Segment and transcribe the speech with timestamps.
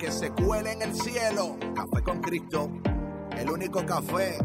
[0.00, 1.58] que se cuele en el cielo.
[1.74, 2.70] Café con Cristo,
[3.36, 4.38] el único café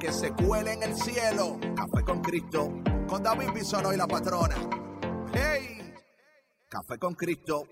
[0.00, 1.58] que se cuele en el cielo.
[1.76, 2.72] Café con Cristo,
[3.06, 4.56] con David Bisono y la patrona.
[5.32, 5.94] ¡Hey!
[6.68, 7.68] Café con Cristo.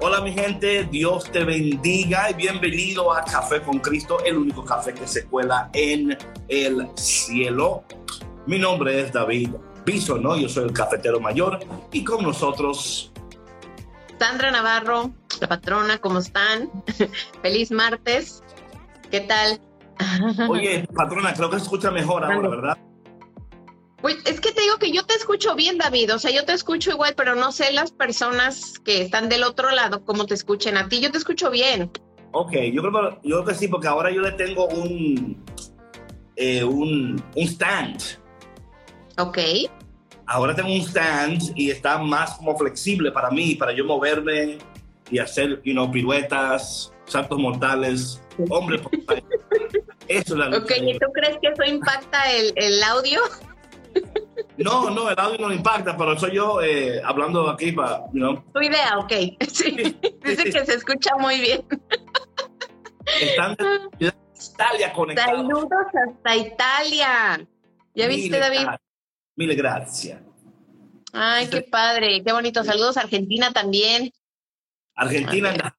[0.00, 4.94] Hola mi gente, Dios te bendiga y bienvenido a Café con Cristo, el único café
[4.94, 6.16] que se cuela en
[6.48, 7.84] el cielo.
[8.46, 9.50] Mi nombre es David
[9.84, 11.58] Bisono, yo soy el cafetero mayor
[11.92, 13.12] y con nosotros
[14.18, 16.70] Sandra Navarro, la patrona, ¿cómo están?
[17.42, 18.42] Feliz martes.
[19.10, 19.60] ¿Qué tal?
[20.48, 22.78] Oye, patrona, creo que se escucha mejor ahora, ¿verdad?
[24.00, 26.14] Pues es que te digo que yo te escucho bien, David.
[26.14, 29.70] O sea, yo te escucho igual, pero no sé las personas que están del otro
[29.72, 31.00] lado cómo te escuchen a ti.
[31.00, 31.90] Yo te escucho bien.
[32.32, 35.44] Ok, yo creo, yo creo que sí, porque ahora yo le tengo un,
[36.36, 38.00] eh, un, un stand.
[39.18, 39.38] Ok
[40.30, 44.58] ahora tengo un stand y está más como flexible para mí, para yo moverme
[45.10, 48.80] y hacer, you know, piruetas, saltos mortales, hombre.
[50.08, 53.20] eso es la Ok, ¿y tú crees que eso impacta el, el audio?
[54.56, 58.44] No, no, el audio no impacta, pero soy yo eh, hablando aquí para, you know.
[58.52, 59.12] Tu idea, ok.
[59.48, 59.96] Sí.
[60.22, 61.64] Dice que se escucha muy bien.
[63.20, 63.56] Están
[63.98, 64.12] de
[64.52, 65.36] Italia conectados.
[65.36, 65.68] Saludos
[66.06, 67.48] hasta Italia.
[67.94, 68.66] ¿Ya viste, David?
[69.36, 70.20] Mil gracias.
[71.12, 72.62] Ay, qué padre, qué bonito.
[72.62, 74.12] Saludos a Argentina también.
[75.00, 75.76] Argentina.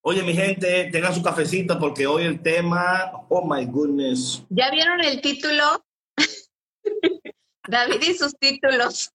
[0.00, 4.42] Oye, mi gente, tengan su cafecito porque hoy el tema, oh my goodness.
[4.48, 5.84] ¿Ya vieron el título?
[7.68, 9.10] David y sus títulos.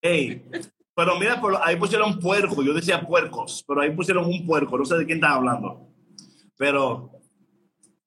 [0.00, 0.42] Hey,
[0.94, 4.96] pero mira, ahí pusieron puerco, yo decía puercos, pero ahí pusieron un puerco, no sé
[4.96, 5.88] de quién está hablando.
[6.56, 7.10] Pero.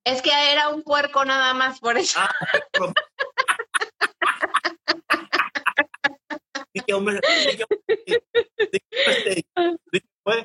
[0.03, 2.19] Es que era un puerco nada más, por eso.
[2.19, 2.31] Ah,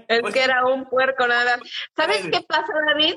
[0.08, 1.58] es que era un puerco nada.
[1.96, 3.16] ¿Sabes qué pasa, David?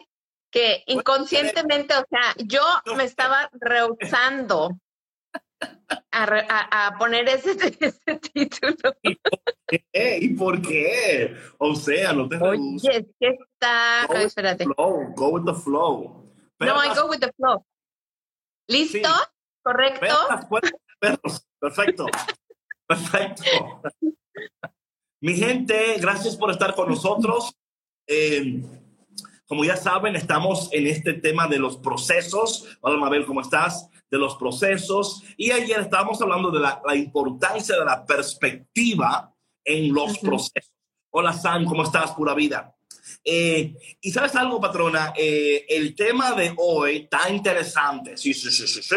[0.51, 2.62] Que inconscientemente, o sea, yo
[2.96, 4.78] me estaba rehusando
[6.12, 7.56] a, poner ese,
[8.34, 8.96] título.
[9.94, 11.35] ¿Y por, qué?
[11.57, 14.06] O sea, no te Oye, es que está...
[14.07, 14.66] Go espérate.
[14.66, 16.31] Flow, go with the flow.
[16.59, 17.66] no, I go with the flow.
[18.68, 19.09] ¿Listo?
[19.63, 20.16] ¿Correcto?
[21.59, 22.06] Perfecto.
[22.94, 23.81] Perfecto.
[25.20, 27.52] Mi gente, gracias por estar con nosotros.
[28.06, 28.62] Eh,
[29.48, 32.68] como ya saben, estamos en este tema de los procesos.
[32.82, 33.90] Hola Mabel, ¿cómo estás?
[34.12, 35.24] De los procesos.
[35.38, 39.34] Y ayer estábamos hablando de la, importancia de la perspectiva
[39.66, 40.74] en los procesos.
[41.09, 42.12] Hola Sam, ¿cómo estás?
[42.12, 42.76] Pura vida.
[43.26, 48.18] Eh, y sabes algo, patrona, eh, el tema de hoy está interesante.
[48.18, 48.96] Sí, sí, sí, sí, sí.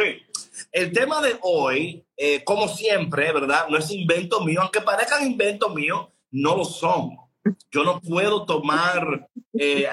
[0.77, 3.67] El tema de hoy, eh, como siempre, ¿verdad?
[3.71, 7.17] No es invento mío, aunque parezcan invento mío, no lo son.
[7.71, 9.27] Yo no puedo tomar,
[9.59, 9.89] eh,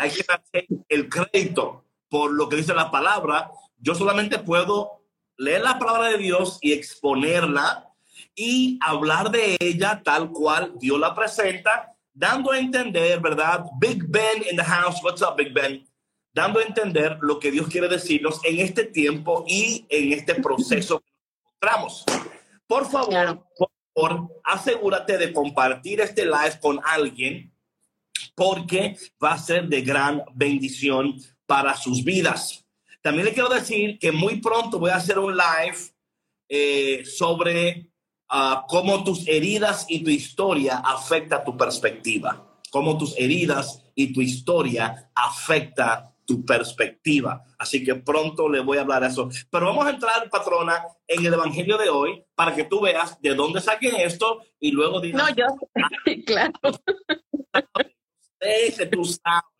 [0.89, 3.49] el crédito por lo que dice la palabra.
[3.77, 5.05] Yo solamente puedo
[5.37, 7.89] leer la palabra de Dios y exponerla
[8.35, 13.63] y hablar de ella tal cual Dios la presenta, dando a entender, ¿verdad?
[13.79, 15.01] Big Ben in the house.
[15.01, 15.87] What's up, Big Ben?
[16.33, 20.99] Dando a entender lo que Dios quiere decirnos en este tiempo y en este proceso
[20.99, 22.05] que nos encontramos.
[22.65, 27.53] Por favor, por favor, asegúrate de compartir este live con alguien
[28.35, 32.65] porque va a ser de gran bendición para sus vidas.
[33.01, 35.77] También le quiero decir que muy pronto voy a hacer un live
[36.49, 37.91] eh, sobre
[38.31, 44.21] uh, cómo tus heridas y tu historia afecta tu perspectiva, cómo tus heridas y tu
[44.21, 47.43] historia afecta tu perspectiva.
[47.57, 49.29] Así que pronto le voy a hablar de eso.
[49.49, 53.35] Pero vamos a entrar, patrona, en el Evangelio de hoy para que tú veas de
[53.35, 55.21] dónde saquen esto y luego digas...
[55.21, 55.45] No, yo,
[56.25, 56.53] claro.
[58.39, 59.53] que tú sabes.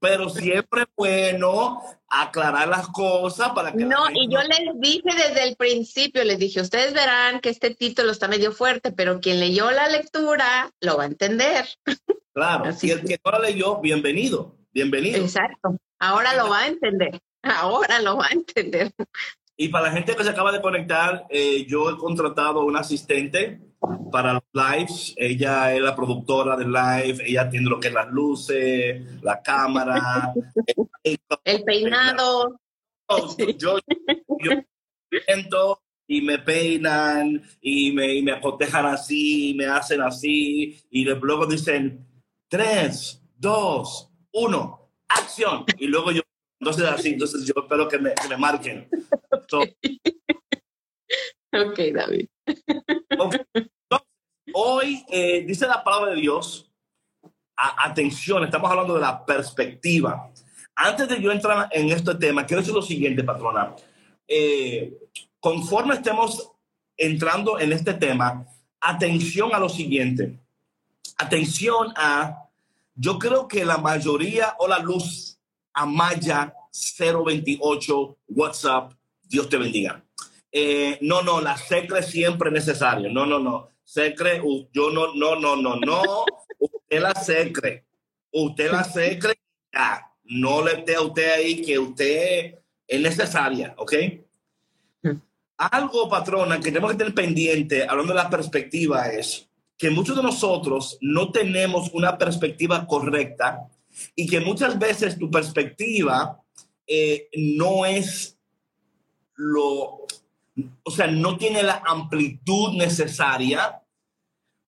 [0.00, 3.84] Pero siempre es bueno aclarar las cosas para que...
[3.84, 8.12] No, y yo les dije desde el principio, les dije, ustedes verán que este título
[8.12, 11.66] está medio fuerte, pero quien leyó la lectura lo va a entender.
[12.32, 15.20] Claro, si el que no la leyó, bienvenido, bienvenido.
[15.20, 15.76] Exacto.
[15.98, 17.20] Ahora lo va a entender.
[17.42, 18.92] Ahora lo va a entender.
[19.56, 22.76] Y para la gente que se acaba de conectar, eh, yo he contratado a un
[22.76, 23.60] asistente
[24.12, 25.14] para los lives.
[25.16, 27.24] Ella es la productora del live.
[27.26, 30.32] Ella tiene lo que es las luces, la cámara,
[31.02, 31.18] el,
[31.64, 32.60] peinado.
[33.56, 33.78] Yo,
[34.38, 40.80] yo, y me peinan y me, y me acotejan así, y me hacen así.
[40.90, 42.06] Y luego dicen,
[42.48, 45.64] tres, dos, uno, acción.
[45.78, 46.22] Y luego yo
[46.60, 48.88] entonces, así, entonces yo espero que me, que me marquen.
[51.52, 52.26] ok, David.
[54.52, 56.70] hoy eh, dice la palabra de Dios,
[57.56, 60.30] atención, estamos hablando de la perspectiva.
[60.74, 63.74] Antes de yo entrar en este tema, quiero decir lo siguiente, patrona.
[64.26, 64.98] Eh,
[65.40, 66.52] conforme estemos
[66.96, 68.44] entrando en este tema,
[68.80, 70.38] atención a lo siguiente.
[71.16, 72.47] Atención a,
[72.98, 75.38] yo creo que la mayoría o la luz
[75.72, 76.52] Amaya
[76.98, 78.92] 028 WhatsApp.
[79.22, 80.02] Dios te bendiga.
[80.50, 83.08] Eh, no, no, la secre siempre es necesario.
[83.10, 83.70] No, no, no.
[83.84, 84.42] Secre,
[84.72, 86.02] yo no, no, no, no, no.
[86.58, 87.86] Usted la secre.
[88.32, 89.34] Usted la secre.
[90.24, 93.92] No le esté a usted ahí que usted es necesaria, ¿ok?
[95.56, 99.47] Algo, patrona, que tenemos que tener pendiente, hablando de la perspectiva, es
[99.78, 103.68] que muchos de nosotros no tenemos una perspectiva correcta
[104.14, 106.42] y que muchas veces tu perspectiva
[106.86, 108.36] eh, no es
[109.36, 110.06] lo,
[110.82, 113.80] o sea, no tiene la amplitud necesaria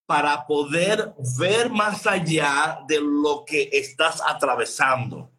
[0.06, 5.30] para poder ver más allá de lo que estás atravesando.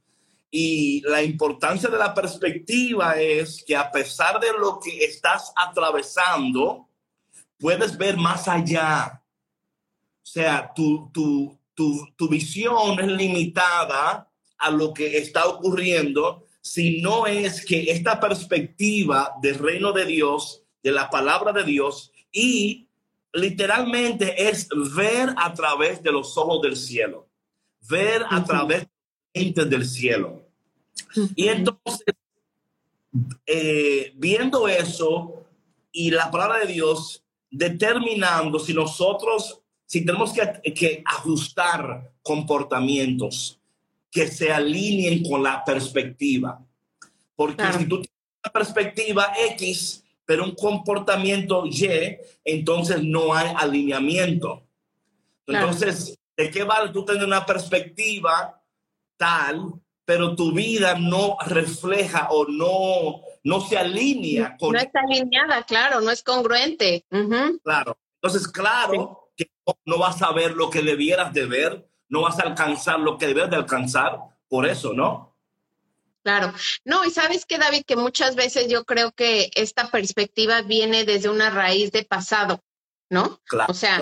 [0.49, 6.89] Y la importancia de la perspectiva es que a pesar de lo que estás atravesando,
[7.57, 9.20] puedes ver más allá.
[10.23, 17.25] O sea, tu, tu, tu, visión es limitada a lo que está ocurriendo, si no
[17.25, 22.87] es que esta perspectiva del reino de Dios, de la palabra de Dios, y
[23.33, 27.27] literalmente es ver a través de los ojos del cielo,
[27.89, 28.89] ver a través de
[29.33, 30.45] del cielo.
[31.35, 32.15] Y entonces,
[33.45, 35.45] eh, viendo eso
[35.91, 39.60] y la palabra de Dios, determinando si nosotros
[39.91, 43.59] si tenemos que, ajustar comportamientos
[44.09, 46.63] que se alineen con la perspectiva.
[47.35, 51.89] Porque si tú tienes una perspectiva X, pero un comportamiento Y,
[52.45, 54.63] entonces no hay alineamiento.
[55.45, 58.63] Entonces, ¿de qué vale tú tener una perspectiva
[59.17, 59.73] tal,
[60.05, 64.71] pero tu vida no refleja o no, no se alinea con...
[64.71, 67.03] No está alineada, claro, no es congruente.
[67.61, 67.97] Claro.
[68.21, 69.20] Entonces, claro,
[69.85, 73.27] no vas a ver lo que debieras de ver, no vas a alcanzar lo que
[73.27, 75.35] debes de alcanzar, por eso, ¿no?
[76.23, 76.53] Claro.
[76.85, 81.29] No, y sabes que, David, que muchas veces yo creo que esta perspectiva viene desde
[81.29, 82.63] una raíz de pasado.
[83.11, 83.41] ¿No?
[83.67, 83.99] o sea,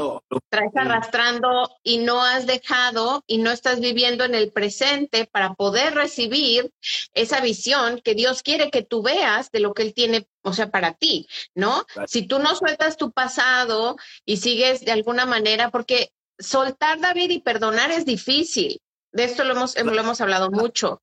[0.50, 5.96] traes arrastrando y no has dejado y no estás viviendo en el presente para poder
[5.96, 6.72] recibir
[7.16, 10.70] esa visión que Dios quiere que tú veas de lo que Él tiene, o sea,
[10.70, 11.88] para ti, ¿no?
[12.06, 17.42] Si tú no sueltas tu pasado y sigues de alguna manera, porque soltar, David, y
[17.42, 18.80] perdonar es difícil.
[19.12, 21.02] De esto lo hemos, lo hemos hablado mucho.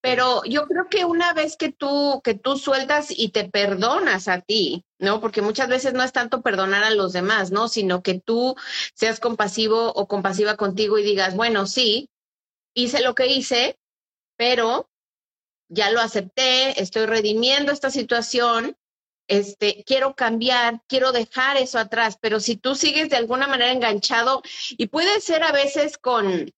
[0.00, 4.40] Pero yo creo que una vez que tú, que tú sueltas y te perdonas a
[4.40, 5.20] ti, ¿no?
[5.20, 7.68] Porque muchas veces no es tanto perdonar a los demás, ¿no?
[7.68, 8.56] Sino que tú
[8.94, 12.10] seas compasivo o compasiva contigo y digas, bueno, sí,
[12.74, 13.78] hice lo que hice,
[14.36, 14.90] pero
[15.68, 18.76] ya lo acepté, estoy redimiendo esta situación,
[19.26, 24.42] este, quiero cambiar, quiero dejar eso atrás, pero si tú sigues de alguna manera enganchado,
[24.70, 26.52] y puede ser a veces con,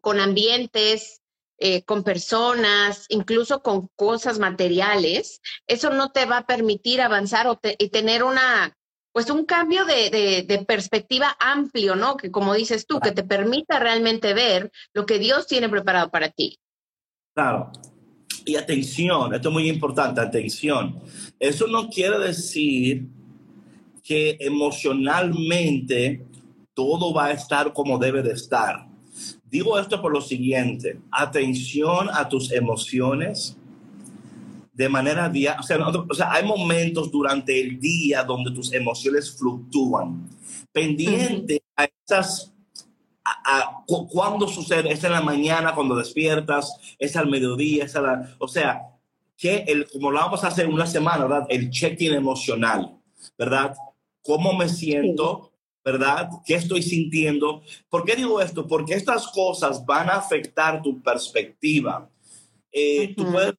[0.00, 1.20] con ambientes,
[1.58, 7.58] eh, con personas, incluso con cosas materiales, eso no te va a permitir avanzar o
[7.78, 8.76] y tener una,
[9.12, 12.16] pues un cambio de, de, perspectiva amplio, ¿no?
[12.16, 16.28] Que como dices tú, que te permita realmente ver lo que Dios tiene preparado para
[16.30, 16.58] ti.
[17.34, 17.72] Claro.
[18.44, 21.00] Y atención, esto es muy importante, atención.
[21.38, 23.06] Eso no quiere decir
[24.02, 26.24] que emocionalmente
[26.72, 28.87] todo va a estar como debe de estar.
[29.50, 33.56] Digo esto por lo siguiente, atención a tus emociones
[34.74, 35.60] de manera diaria.
[36.08, 40.28] O sea, hay momentos durante el día donde tus emociones fluctúan.
[40.70, 42.52] Pendiente a esas,
[43.24, 48.36] a, cuando sucede, es en la mañana cuando despiertas, es al mediodía, es a la,
[48.38, 48.82] o sea,
[49.36, 51.46] que el, como lo vamos a hacer una semana, ¿verdad?
[51.48, 52.98] El check-in emocional,
[53.38, 53.74] ¿verdad?
[54.22, 55.47] ¿Cómo me siento?
[55.92, 56.28] ¿Verdad?
[56.44, 57.62] ¿Qué estoy sintiendo?
[57.88, 58.66] ¿Por qué digo esto?
[58.66, 62.10] Porque estas cosas van a afectar tu perspectiva.
[62.70, 63.54] Eh, tú puedes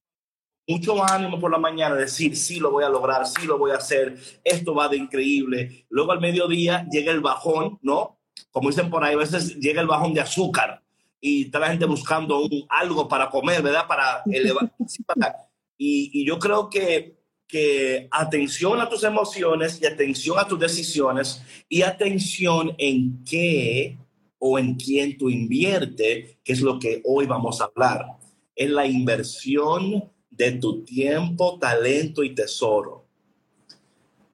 [0.68, 3.78] mucho ánimo por la mañana, decir, sí lo voy a lograr, sí lo voy a
[3.78, 5.86] hacer, esto va de increíble.
[5.88, 8.20] Luego al mediodía llega el bajón, ¿no?
[8.52, 10.84] Como dicen por ahí, a veces llega el bajón de azúcar
[11.20, 13.88] y está la gente buscando un, algo para comer, ¿verdad?
[13.88, 14.72] Para elevar.
[15.76, 17.19] y, y yo creo que
[17.50, 23.98] que atención a tus emociones y atención a tus decisiones y atención en qué
[24.38, 28.06] o en quién tú invierte, que es lo que hoy vamos a hablar.
[28.54, 33.04] Es la inversión de tu tiempo, talento y tesoro.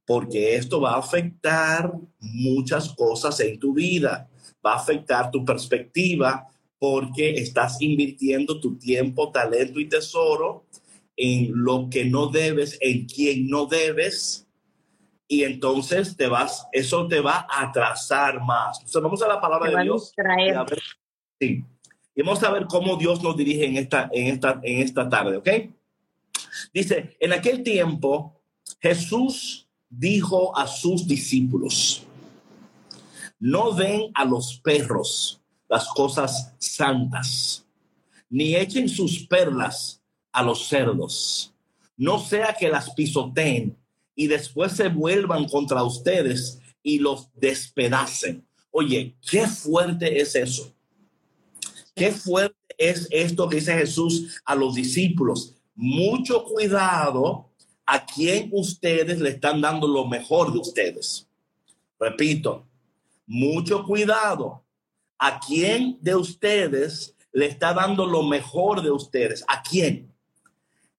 [0.06, 4.28] Porque esto va a afectar muchas cosas en tu vida.
[4.64, 6.46] Va a afectar tu perspectiva
[6.78, 10.66] porque estás invirtiendo tu tiempo, talento y tesoro
[11.16, 14.46] en lo que no debes, en quien no debes,
[15.28, 18.78] y entonces te vas, eso te va a atrasar más.
[18.78, 20.12] Entonces vamos a la palabra de Dios.
[20.16, 20.80] Y, a ver,
[21.40, 21.64] sí.
[22.14, 25.36] y vamos a ver cómo Dios nos dirige en esta, en esta, en esta tarde,
[25.38, 25.48] ¿ok?
[26.72, 28.40] Dice, en aquel tiempo
[28.80, 32.04] Jesús dijo a sus discípulos,
[33.38, 37.66] no den a los perros las cosas santas,
[38.30, 39.95] ni echen sus perlas
[40.36, 41.54] a los cerdos.
[41.96, 43.74] No sea que las pisoteen
[44.14, 48.46] y después se vuelvan contra ustedes y los despedacen.
[48.70, 50.70] Oye, qué fuerte es eso.
[51.94, 55.54] Qué fuerte es esto que dice Jesús a los discípulos.
[55.74, 57.48] Mucho cuidado
[57.86, 61.26] a quien ustedes le están dando lo mejor de ustedes.
[61.98, 62.66] Repito,
[63.26, 64.62] mucho cuidado
[65.18, 69.42] a quien de ustedes le está dando lo mejor de ustedes.
[69.48, 70.14] ¿A quién?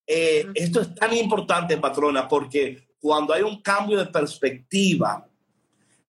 [0.07, 5.27] Eh, esto es tan importante, patrona, porque cuando hay un cambio de perspectiva,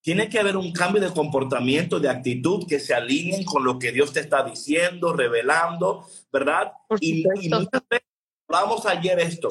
[0.01, 3.91] tiene que haber un cambio de comportamiento, de actitud que se alineen con lo que
[3.91, 6.73] Dios te está diciendo, revelando, ¿verdad?
[7.01, 8.07] Y, y, muchas veces
[8.47, 9.49] hablamos ayer esto.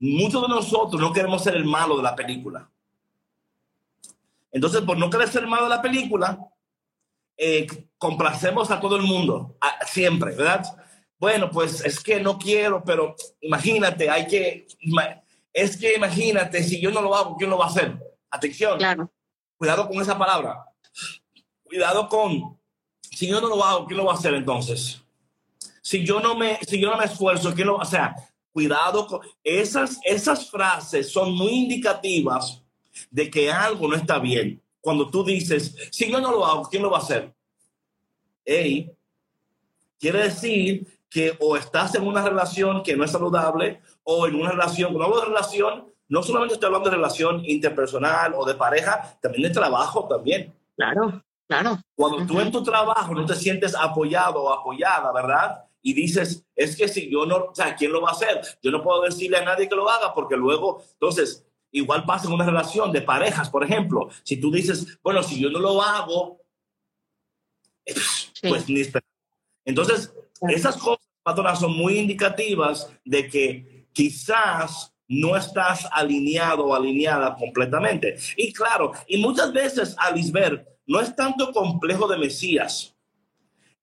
[0.00, 2.68] Muchos de nosotros no queremos ser el malo de la película.
[4.50, 6.38] Entonces, por no querer ser el malo de la película,
[7.36, 10.64] eh, complacemos a todo el mundo, siempre, ¿verdad?
[11.22, 14.66] Bueno, pues es que no quiero, pero imagínate, hay que,
[15.52, 17.96] es que imagínate, si yo no lo hago, ¿quién lo va a hacer?
[18.28, 18.76] Atención,
[19.56, 20.64] cuidado con esa palabra,
[21.62, 22.58] cuidado con,
[23.00, 25.00] si yo no lo hago, ¿quién lo va a hacer entonces?
[25.80, 28.00] Si yo no me, si yo no me esfuerzo, ¿quién lo va a hacer?
[28.50, 32.64] Cuidado con esas, esas frases son muy indicativas
[33.12, 34.60] de que algo no está bien.
[34.80, 37.32] Cuando tú dices, si yo no lo hago, ¿quién lo va a hacer?
[38.44, 38.90] Hey,
[40.00, 44.52] quiere decir que o estás en una relación que no es saludable o en una
[44.52, 49.18] relación, cuando hablo de relación, no solamente estoy hablando de relación interpersonal o de pareja,
[49.20, 50.54] también de trabajo también.
[50.74, 51.78] Claro, claro.
[51.94, 55.64] Cuando tú en tu trabajo no te sientes apoyado o apoyada, ¿verdad?
[55.82, 58.40] Y dices, es que si yo no, o sea, ¿quién lo va a hacer?
[58.62, 62.34] Yo no puedo decirle a nadie que lo haga porque luego, entonces, igual pasa en
[62.34, 64.08] una relación de parejas, por ejemplo.
[64.22, 66.40] Si tú dices, bueno, si yo no lo hago,
[68.42, 68.82] pues ni
[69.64, 70.14] Entonces,
[70.48, 78.16] esas cosas, patrona, son muy indicativas de que quizás no estás alineado o alineada completamente.
[78.36, 82.96] Y claro, y muchas veces, Alisber, no es tanto complejo de Mesías.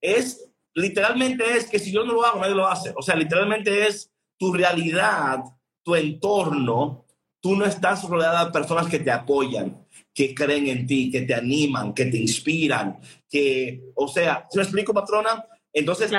[0.01, 2.93] Es, literalmente es que si yo no lo hago, nadie lo hace.
[2.95, 5.39] O sea, literalmente es tu realidad,
[5.83, 7.05] tu entorno,
[7.41, 11.35] tú no estás rodeada de personas que te apoyan, que creen en ti, que te
[11.35, 12.99] animan, que te inspiran,
[13.29, 15.45] que, o sea, ¿se me explico, patrona?
[15.73, 16.11] Entonces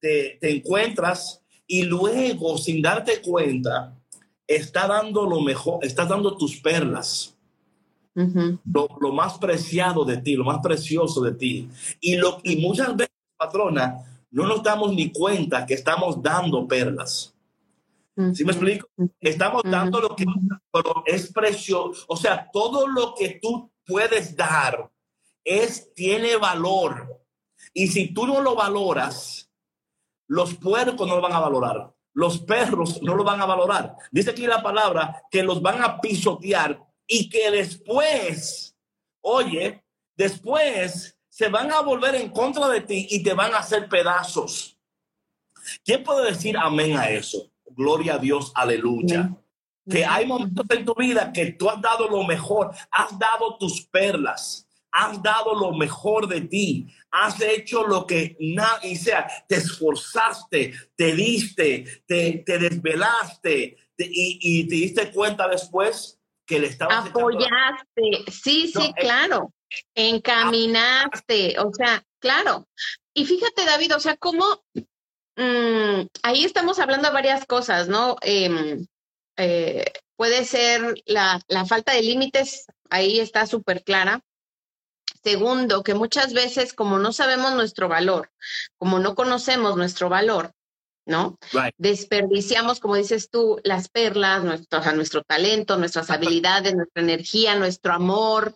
[0.00, 3.96] te, encuentras y luego, sin darte cuenta,
[4.46, 7.36] está dando lo mejor, estás dando tus perlas.
[8.14, 11.68] lo, más preciado de ti, lo más precioso de ti.
[12.00, 13.96] Y, lo, y muchas veces, patrona,
[14.30, 17.34] no nos damos ni cuenta que estamos dando perlas.
[18.32, 18.88] ¿Sí me explico?
[19.20, 20.24] Estamos dando lo que
[21.06, 22.04] es precioso.
[22.06, 24.88] O sea, todo lo que tú puedes dar
[25.42, 27.13] es, tiene valor.
[27.74, 29.50] Y si tú no lo valoras,
[30.28, 31.92] los puercos no lo van a valorar.
[32.14, 33.96] Los perros no lo van a valorar.
[34.12, 38.76] Dice aquí la palabra que los van a pisotear y que después,
[39.20, 39.84] oye,
[40.16, 44.78] después se van a volver en contra de ti y te van a hacer pedazos.
[45.84, 47.50] ¿Quién puede decir amén a eso?
[47.66, 49.34] Gloria a Dios, aleluya.
[49.88, 53.84] Que hay momentos en tu vida que tú has dado lo mejor, has dado tus
[53.86, 60.74] perlas, has dado lo mejor de ti, has hecho lo que nadie sea, te esforzaste,
[60.96, 68.66] te diste, te, te desvelaste y, te diste cuenta después que le estabas apoyaste, sí,
[68.66, 69.54] sí, eh, claro,
[69.94, 72.66] encaminaste, o sea, claro.
[73.14, 74.64] Y fíjate, David, o sea, cómo
[75.36, 78.16] mm, ahí estamos hablando de varias cosas, ¿no?
[78.22, 78.84] Em,
[79.36, 79.84] eh,
[80.16, 84.20] puede ser la, la falta de límites, ahí está súper clara.
[85.24, 88.30] Segundo, que muchas veces como no sabemos nuestro valor,
[88.76, 90.52] como no conocemos nuestro valor,
[91.06, 91.38] ¿no?
[91.78, 98.54] Desperdiciamos, como dices tú, las perlas, nuestro, nuestro talento, nuestras habilidades, nuestra energía, nuestro amor.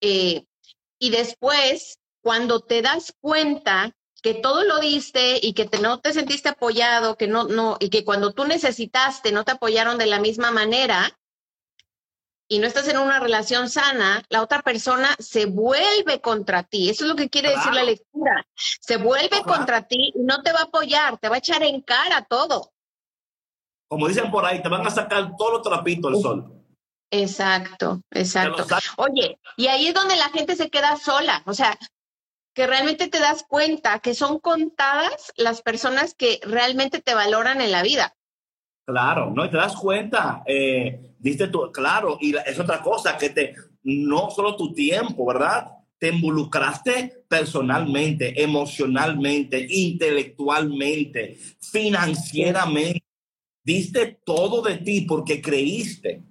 [0.00, 0.44] Eh,
[0.98, 6.12] y después, cuando te das cuenta que todo lo diste y que te, no te
[6.12, 10.20] sentiste apoyado, que no, no, y que cuando tú necesitaste no te apoyaron de la
[10.20, 11.16] misma manera,
[12.48, 16.88] y no estás en una relación sana, la otra persona se vuelve contra ti.
[16.88, 18.46] Eso es lo que quiere decir la lectura.
[18.56, 21.82] Se vuelve contra ti y no te va a apoyar, te va a echar en
[21.82, 22.72] cara todo.
[23.88, 26.64] Como dicen por ahí, te van a sacar todos los trapitos al sol.
[27.10, 28.66] Exacto, exacto.
[28.96, 31.42] Oye, y ahí es donde la gente se queda sola.
[31.46, 31.78] O sea,
[32.54, 37.72] que realmente te das cuenta que son contadas las personas que realmente te valoran en
[37.72, 38.14] la vida.
[38.88, 43.28] Claro, no, y te das cuenta, eh, diste tú, claro, y es otra cosa, que
[43.28, 45.66] te, no solo tu tiempo, ¿verdad?
[45.98, 53.04] Te involucraste personalmente, emocionalmente, intelectualmente, financieramente.
[53.62, 56.22] Diste todo de ti porque creíste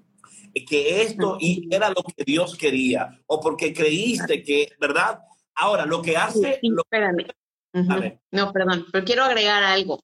[0.67, 1.37] que esto
[1.69, 5.19] era lo que Dios quería o porque creíste que, ¿verdad?
[5.53, 6.59] Ahora, lo que hace...
[6.63, 8.19] espérame.
[8.31, 9.99] No, perdón, pero quiero agregar algo.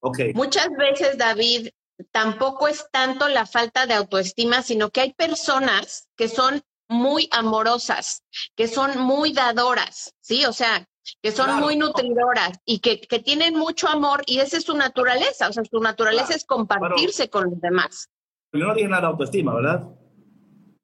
[0.00, 0.32] Okay.
[0.32, 1.68] Muchas veces, David,
[2.10, 8.24] tampoco es tanto la falta de autoestima, sino que hay personas que son muy amorosas,
[8.56, 10.44] que son muy dadoras, ¿sí?
[10.44, 10.88] O sea,
[11.22, 15.52] que son muy nutridoras y que, tienen mucho amor y esa es su naturaleza, o
[15.52, 18.10] sea, su naturaleza es compartirse con los demás.
[18.52, 19.88] Yo no dije nada de autoestima, ¿verdad?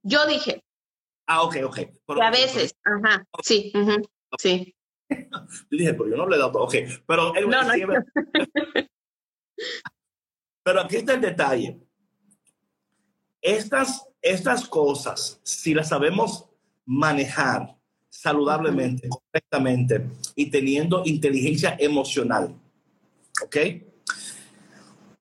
[0.02, 0.62] Yo dije.
[1.26, 1.78] Ah, ok, ok.
[2.22, 3.72] a veces, ajá, sí,
[4.38, 4.76] sí.
[5.10, 5.16] yo
[5.70, 6.74] dije, pero yo no le he dado, ok,
[7.06, 7.32] pero...
[7.34, 7.72] no, no.
[10.66, 11.78] Pero aquí está el detalle.
[13.40, 16.46] Estas, estas cosas, si las sabemos
[16.84, 17.76] manejar
[18.08, 22.52] saludablemente, correctamente y teniendo inteligencia emocional,
[23.44, 23.56] ¿ok?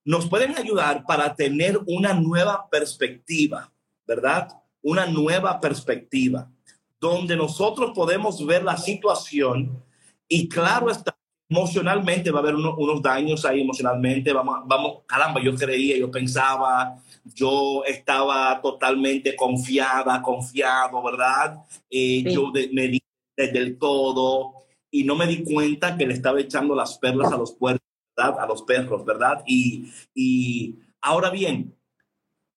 [0.03, 3.71] Nos pueden ayudar para tener una nueva perspectiva,
[4.07, 4.47] ¿verdad?
[4.81, 6.51] Una nueva perspectiva,
[6.99, 9.79] donde nosotros podemos ver la situación
[10.27, 11.15] y claro está,
[11.49, 16.97] emocionalmente va a haber unos daños ahí emocionalmente, vamos, vamos, caramba, yo creía, yo pensaba,
[17.33, 21.63] yo estaba totalmente confiada, confiado, ¿verdad?
[21.89, 23.01] Eh, Yo me di
[23.37, 24.53] del todo
[24.89, 28.39] y no me di cuenta que le estaba echando las perlas a los puertos, ¿verdad?
[28.39, 29.43] A los perros, ¿verdad?
[29.45, 31.75] Y, y ahora bien,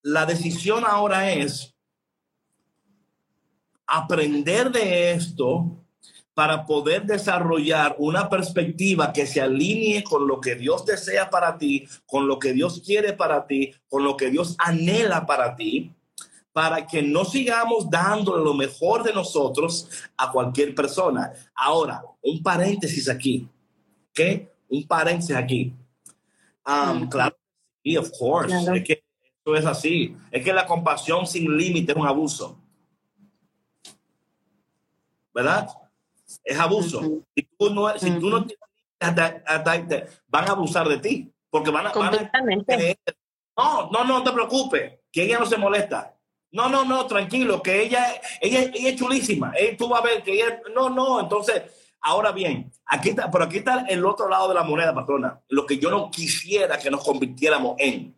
[0.03, 1.75] la decisión ahora es
[3.87, 5.85] aprender de esto
[6.39, 11.89] para poder desarrollar una perspectiva que se alinee con lo que Dios desea para ti,
[12.07, 15.93] con lo que Dios quiere para ti, con lo que Dios anhela para ti,
[16.53, 21.33] para que no sigamos dándole lo mejor de nosotros a cualquier persona.
[21.57, 23.49] Ahora, un paréntesis aquí,
[24.11, 24.49] ¿ok?
[24.69, 25.75] Un paréntesis aquí.
[26.65, 27.37] Um, claro,
[27.83, 28.55] sí, of course.
[28.77, 30.17] Es que esto es así.
[30.31, 32.57] Es que la compasión sin límite es un abuso.
[35.35, 35.69] ¿Verdad?
[36.45, 37.01] Es abuso.
[37.35, 38.47] Si tú no, si tú no
[39.01, 41.93] van a abusar de ti, porque van a...
[41.93, 46.15] no, no, no te preocupes, que ella no se molesta.
[46.51, 48.07] No, no, no, tranquilo, que ella,
[48.41, 49.53] ella, ella es chulísima.
[49.77, 50.61] Tú vas a ver que ella...
[50.75, 51.63] No, no, entonces...
[52.01, 55.41] Ahora bien, aquí está, pero aquí está el otro lado de la moneda, patrona.
[55.49, 58.17] Lo que yo no quisiera que nos convirtiéramos en.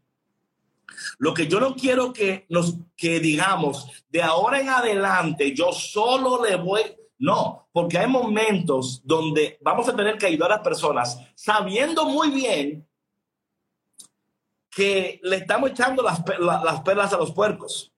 [1.19, 6.45] Lo que yo no quiero que nos que digamos de ahora en adelante yo solo
[6.45, 6.83] le voy
[7.21, 12.31] no, porque hay momentos donde vamos a tener que ayudar a las personas sabiendo muy
[12.31, 12.89] bien
[14.71, 17.93] que le estamos echando las, las perlas a los puercos.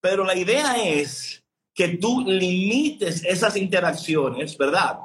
[0.00, 5.00] Pero la idea es que tú limites esas interacciones, ¿verdad?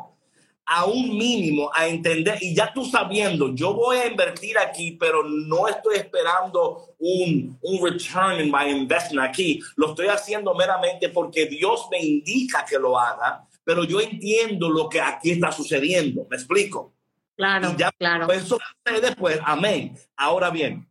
[0.66, 5.24] A un mínimo, a entender, y ya tú sabiendo, yo voy a invertir aquí, pero
[5.24, 11.46] no estoy esperando un, un return in my investment aquí, lo estoy haciendo meramente porque
[11.46, 16.36] Dios me indica que lo haga, pero yo entiendo lo que aquí está sucediendo, ¿me
[16.36, 16.94] explico?
[17.36, 18.26] Claro, y ya, claro.
[18.26, 19.96] Pues eso después, pues, amén.
[20.16, 20.90] Ahora bien,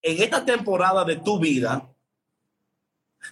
[0.00, 1.92] en esta temporada de tu vida,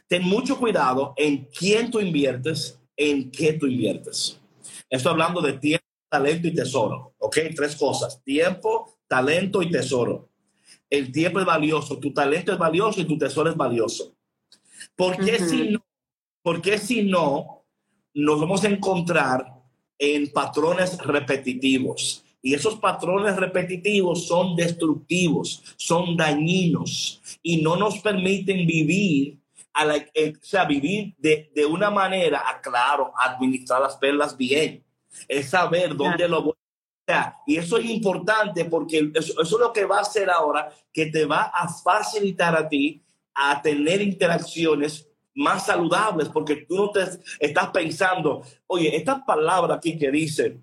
[0.08, 4.40] ten mucho cuidado en quién tú inviertes en qué tú inviertes.
[4.88, 7.38] Estoy hablando de tiempo, talento y tesoro, ¿ok?
[7.56, 10.28] Tres cosas, tiempo, talento y tesoro.
[10.88, 14.14] El tiempo es valioso, tu talento es valioso y tu tesoro es valioso.
[14.94, 15.84] ¿Por qué si no?
[16.42, 17.64] Porque si no,
[18.14, 19.44] nos vamos a encontrar
[19.98, 28.66] en patrones repetitivos, Y esos patrones repetitivos son destructivos, son dañinos y no nos permiten
[28.66, 29.38] vivir,
[29.74, 34.36] a la, eh, o sea, vivir de, de una manera, a, claro, administrar las perlas
[34.36, 34.84] bien.
[35.28, 36.54] Es saber dónde lo voy
[37.46, 41.26] y eso es importante porque eso, es lo que va a hacer ahora, que te
[41.26, 43.02] va a facilitar a ti
[43.34, 47.04] a tener interacciones más saludables, porque tú no te
[47.40, 50.60] estás pensando, oye, esta palabra aquí que dice,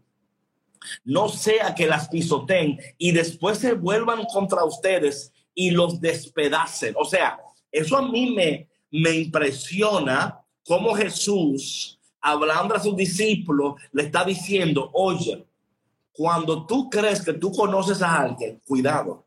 [1.04, 6.96] no sea que las pisoteen y después se vuelvan contra ustedes y los despedacen.
[6.98, 7.40] O sea,
[7.72, 14.90] eso a mí me, me impresiona cómo Jesús, hablando a sus discípulos, le está diciendo,
[14.94, 15.46] oye,
[16.12, 19.26] cuando tú crees que tú conoces a alguien, cuidado.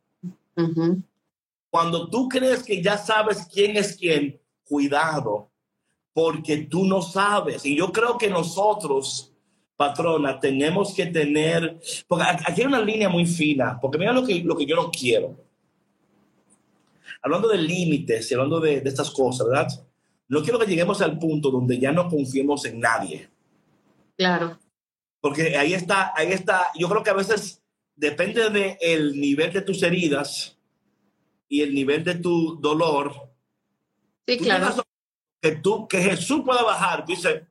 [1.70, 5.50] Cuando tú crees que ya sabes quién es quién, cuidado,
[6.12, 7.66] porque tú no sabes.
[7.66, 9.32] Y yo creo que nosotros,
[9.76, 14.42] patrona, tenemos que tener, porque aquí hay una línea muy fina, porque mira lo que,
[14.44, 15.36] lo que yo no quiero.
[17.24, 19.68] Hablando de límites y hablando de, de estas cosas, ¿verdad?
[20.28, 23.28] No quiero que lleguemos al punto donde ya no confiemos en nadie.
[24.16, 24.58] Claro.
[25.20, 27.62] Porque ahí está, ahí está, yo creo que a veces
[27.96, 30.58] depende del el nivel de tus heridas
[31.48, 33.30] y el nivel de tu dolor.
[34.26, 34.84] Sí, claro.
[35.40, 37.46] Que tú, que Jesús pueda bajar, dice,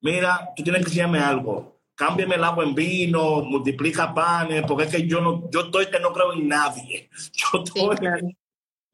[0.00, 4.90] mira, tú tienes que decirme algo, cámbiame el agua en vino, multiplica panes, porque es
[4.90, 7.10] que yo no, yo estoy que no creo en nadie.
[7.32, 8.36] Yo estoy,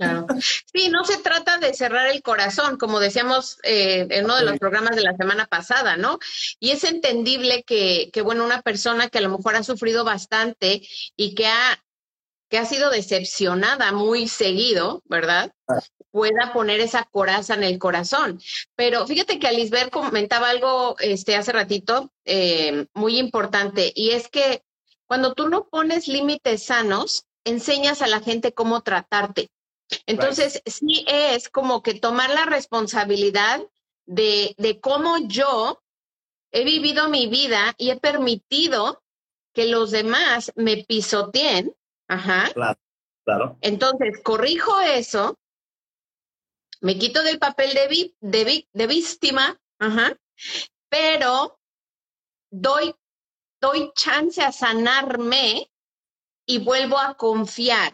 [0.00, 0.26] Claro.
[0.72, 4.58] Sí, no se trata de cerrar el corazón, como decíamos eh, en uno de los
[4.58, 6.18] programas de la semana pasada, ¿no?
[6.58, 10.80] Y es entendible que, que, bueno, una persona que a lo mejor ha sufrido bastante
[11.16, 11.84] y que ha,
[12.48, 15.52] que ha sido decepcionada muy seguido, ¿verdad?
[16.10, 18.40] Pueda poner esa coraza en el corazón.
[18.74, 24.62] Pero fíjate que Alisbeth comentaba algo este, hace ratito eh, muy importante, y es que
[25.06, 29.50] cuando tú no pones límites sanos, enseñas a la gente cómo tratarte.
[30.06, 33.60] Entonces, sí es como que tomar la responsabilidad
[34.06, 35.82] de, de cómo yo
[36.52, 39.02] he vivido mi vida y he permitido
[39.52, 41.74] que los demás me pisoteen.
[42.06, 42.50] Ajá.
[42.54, 42.78] Claro,
[43.24, 43.58] claro.
[43.62, 45.39] Entonces, corrijo eso,
[46.80, 50.16] me quito del papel de, de, de víctima, ajá,
[50.88, 51.58] pero
[52.50, 52.94] doy,
[53.60, 55.70] doy chance a sanarme
[56.46, 57.92] y vuelvo a confiar.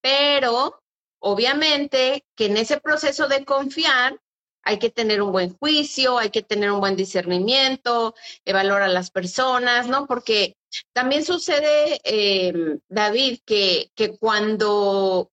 [0.00, 0.80] Pero
[1.20, 4.20] Obviamente que en ese proceso de confiar
[4.62, 9.10] hay que tener un buen juicio, hay que tener un buen discernimiento, evaluar a las
[9.10, 10.06] personas, ¿no?
[10.06, 10.56] Porque
[10.92, 15.30] también sucede, eh, David, que, que cuando,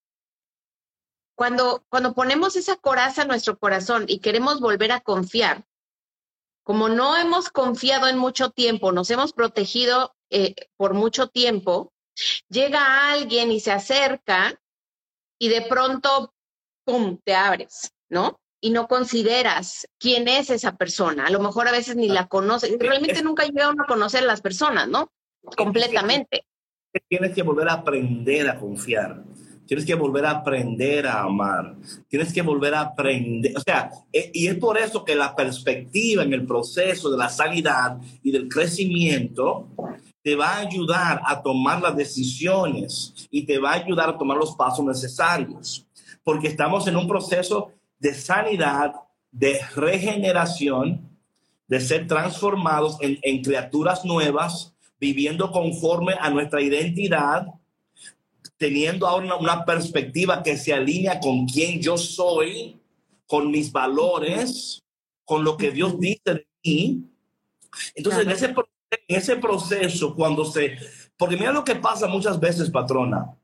[1.35, 5.65] cuando, cuando ponemos esa coraza en nuestro corazón y queremos volver a confiar,
[6.63, 11.93] como no hemos confiado en mucho tiempo, nos hemos protegido eh, por mucho tiempo,
[12.49, 14.59] llega alguien y se acerca
[15.37, 16.33] y de pronto,
[16.85, 18.39] ¡pum!, te abres, ¿no?
[18.61, 21.27] Y no consideras quién es esa persona.
[21.27, 22.75] A lo mejor a veces ni la conoces.
[22.79, 25.11] Realmente nunca llegaron a conocer a las personas, ¿no?
[25.55, 26.47] Completamente.
[27.07, 29.23] Tienes que volver a aprender a confiar.
[29.65, 31.75] Tienes que volver a aprender a amar.
[32.08, 33.54] Tienes que volver a aprender.
[33.58, 37.30] O sea, e, y es por eso que la perspectiva en el proceso de la
[37.30, 39.67] sanidad y del crecimiento
[40.25, 44.38] te va a ayudar a tomar las decisiones y te va a ayudar a tomar
[44.38, 45.86] los pasos necesarios,
[46.23, 48.93] porque estamos en un proceso de sanidad,
[49.32, 51.15] de regeneración,
[51.67, 57.45] de ser transformados en, criaturas nuevas, viviendo conforme a nuestra identidad,
[58.57, 62.79] teniendo ahora una, perspectiva que se alinea con quien yo soy,
[63.27, 64.83] con mis valores,
[65.23, 67.03] con lo que Dios dice de mí.
[67.95, 68.75] Entonces, en ese proceso,
[69.07, 70.77] en ese proceso, cuando se...
[71.17, 73.35] Porque mira lo que pasa muchas veces, patrona.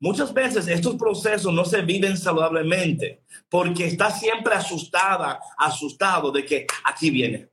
[0.00, 6.66] Muchas veces estos procesos no se viven saludablemente porque está siempre asustada, asustado de que
[6.84, 7.48] aquí viene,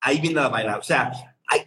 [0.00, 0.76] ahí viene la vaina.
[0.76, 1.12] O sea,
[1.46, 1.60] hay,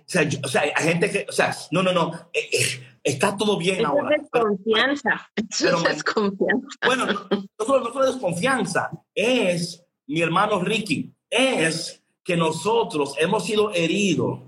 [0.43, 3.79] o sea, hay gente que, o sea, no, no, no, eh, eh, está todo bien
[3.79, 4.15] Eso ahora.
[4.15, 5.31] Es desconfianza.
[5.35, 6.67] Eso es desconfianza.
[6.85, 13.45] Bueno, no, no, solo, no solo desconfianza, es, mi hermano Ricky, es que nosotros hemos
[13.45, 14.39] sido heridos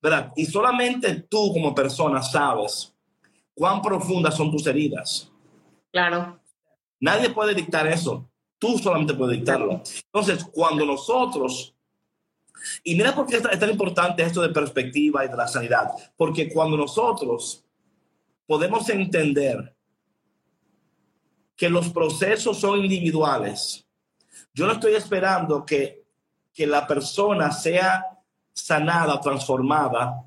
[0.00, 0.32] ¿verdad?
[0.36, 2.94] Y solamente tú como persona sabes
[3.54, 5.30] cuán profundas son tus heridas.
[5.90, 6.40] Claro.
[7.00, 8.30] Nadie puede dictar eso.
[8.58, 9.82] Tú solamente puedes dictarlo.
[10.12, 11.74] Entonces, cuando nosotros,
[12.82, 16.48] y mira por qué es tan importante esto de perspectiva y de la sanidad, porque
[16.52, 17.64] cuando nosotros
[18.48, 19.76] podemos entender
[21.54, 23.86] que los procesos son individuales,
[24.54, 26.04] yo no estoy esperando que,
[26.54, 28.02] que la persona sea
[28.54, 30.24] sanada, transformada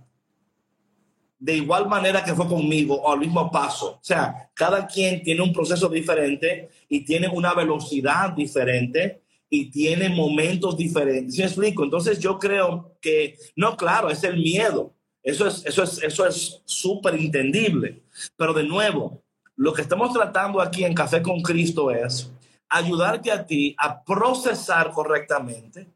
[1.39, 3.93] de igual manera que fue conmigo o al mismo paso.
[3.93, 10.09] O sea, cada quien tiene un proceso diferente y tiene una velocidad diferente y tiene
[10.09, 11.33] momentos diferentes.
[11.33, 11.83] ¿Sí me explico?
[11.83, 14.93] Entonces yo creo que, no, claro, es el miedo.
[15.23, 18.03] Eso es, eso es, eso es súper entendible.
[18.35, 19.23] Pero de nuevo,
[19.55, 22.31] lo que estamos tratando aquí en Café con Cristo es
[22.69, 25.87] ayudarte a ti a procesar correctamente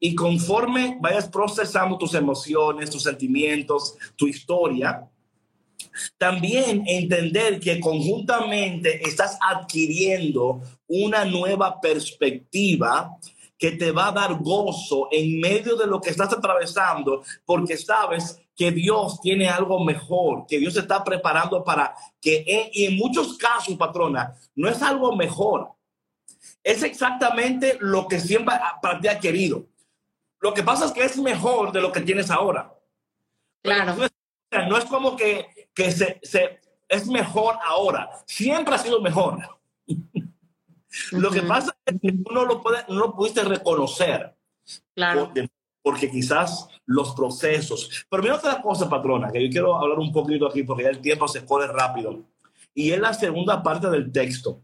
[0.00, 5.08] y conforme vayas procesando tus emociones, tus sentimientos, tu historia,
[6.18, 13.16] también entender que conjuntamente estás adquiriendo una nueva perspectiva
[13.58, 18.38] que te va a dar gozo en medio de lo que estás atravesando, porque sabes
[18.56, 23.76] que Dios tiene algo mejor, que Dios está preparando para que, y en muchos casos,
[23.76, 25.72] patrona, no es algo mejor,
[26.64, 29.66] es exactamente lo que siempre para ti ha querido.
[30.40, 32.72] Lo que pasa es que es mejor de lo que tienes ahora.
[33.62, 33.96] Claro.
[34.68, 38.10] No es, como que, que se, se, es mejor ahora.
[38.26, 39.38] Siempre ha sido mejor.
[41.12, 44.34] Lo que pasa es que tú no lo, puede, no lo pudiste reconocer.
[44.94, 45.30] Claro.
[45.86, 48.06] Porque, quizás los procesos.
[48.10, 51.00] Pero mira otra cosa, patrona, que yo quiero hablar un poquito aquí porque ya el
[51.00, 52.24] tiempo se corre rápido.
[52.74, 54.62] Y es la segunda parte del texto.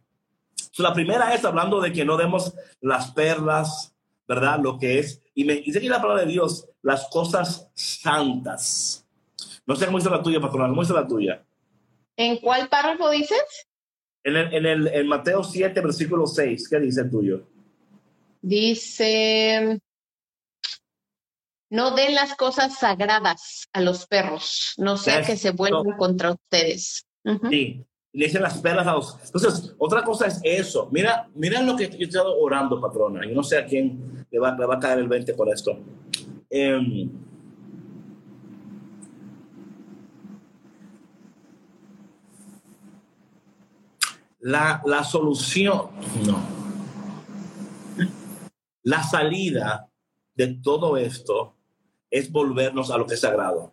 [0.79, 3.95] la primera es hablando de que no demos las perlas,
[4.27, 4.59] ¿verdad?
[4.61, 9.07] Lo que es y me dice que la palabra de Dios, las cosas santas.
[9.65, 11.45] No sé cómo dice la tuya, patrona, ¿cómo dice la tuya?
[12.17, 13.69] ¿En cuál párrafo dices?
[14.25, 17.43] En, el, en, el, en Mateo 7, versículo 6, ¿qué dice el tuyo?
[18.43, 19.81] Dice,
[21.73, 27.07] no den las cosas sagradas a los perros, no sea que se vuelvan contra ustedes.
[27.49, 27.83] Sí,
[28.13, 29.17] le dicen las perlas a los...
[29.25, 30.91] Entonces, otra cosa es eso.
[30.93, 33.27] Mira, mira lo que yo he estado orando, patrona.
[33.27, 35.79] Yo no sé a quién le va, va a caer el 20 por esto.
[36.51, 37.11] Em,
[44.41, 45.89] la, la solución,
[46.27, 46.39] no.
[48.83, 49.89] La salida
[50.35, 51.52] de todo esto
[52.12, 53.72] es volvernos a lo que es sagrado.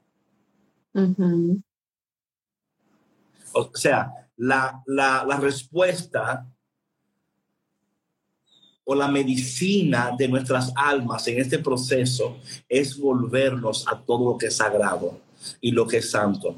[3.53, 6.47] O sea, la, la, la respuesta
[8.85, 14.47] o la medicina de nuestras almas en este proceso es volvernos a todo lo que
[14.47, 15.19] es sagrado
[15.59, 16.55] y lo que es santo.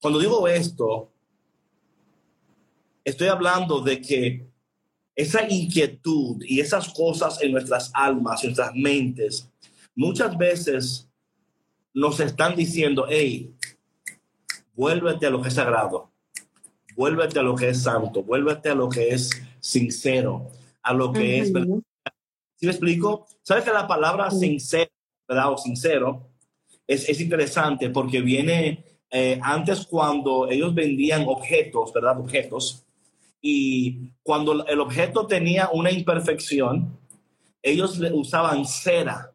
[0.00, 1.10] Cuando digo esto,
[3.02, 4.53] estoy hablando de que
[5.16, 9.48] esa inquietud y esas cosas en nuestras almas, en nuestras mentes,
[9.94, 11.08] muchas veces
[11.92, 13.54] nos están diciendo, hey,
[14.74, 16.10] vuélvete a lo que es sagrado,
[16.96, 20.50] vuélvete a lo que es santo, vuélvete a lo que es sincero,
[20.82, 21.78] a lo que es verdad.
[22.56, 23.26] ¿Sí me explico?
[23.42, 24.90] ¿Sabes que la palabra sincero,
[25.28, 26.28] verdad, o sincero,
[26.86, 32.18] es, es interesante porque viene eh, antes cuando ellos vendían objetos, ¿verdad?
[32.18, 32.83] Objetos.
[33.46, 36.98] Y cuando el objeto tenía una imperfección,
[37.62, 39.34] ellos le usaban cera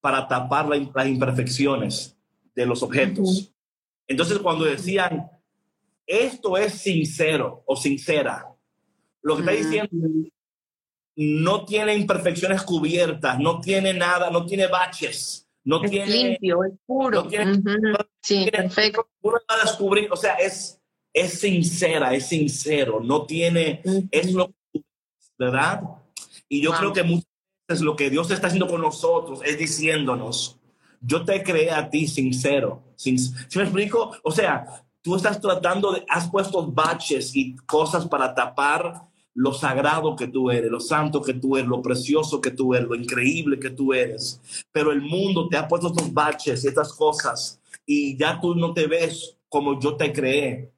[0.00, 2.16] para tapar las imperfecciones
[2.54, 3.52] de los objetos.
[4.06, 5.28] Entonces, cuando decían,
[6.06, 8.46] esto es sincero o sincera,
[9.22, 9.90] lo que está diciendo
[11.16, 16.72] no tiene imperfecciones cubiertas, no tiene nada, no tiene baches, no es tiene limpio, es
[16.86, 17.28] puro.
[18.22, 19.08] sí, perfecto.
[19.64, 20.79] descubrir, o sea, es,
[21.12, 24.52] es sincera, es sincero, no tiene, es lo
[25.38, 25.82] ¿verdad?
[26.48, 27.26] Y yo creo que muchas
[27.66, 30.58] veces lo que Dios está haciendo con nosotros es diciéndonos,
[31.00, 32.82] yo te creé a ti sincero.
[32.94, 34.12] Sin, ¿Sí me explico?
[34.22, 40.14] O sea, tú estás tratando de, has puesto baches y cosas para tapar lo sagrado
[40.14, 43.58] que tú eres, lo santo que tú eres, lo precioso que tú eres, lo increíble
[43.58, 44.40] que tú eres.
[44.72, 48.74] Pero el mundo te ha puesto estos baches y estas cosas y ya tú no
[48.74, 50.70] te ves como yo te creé.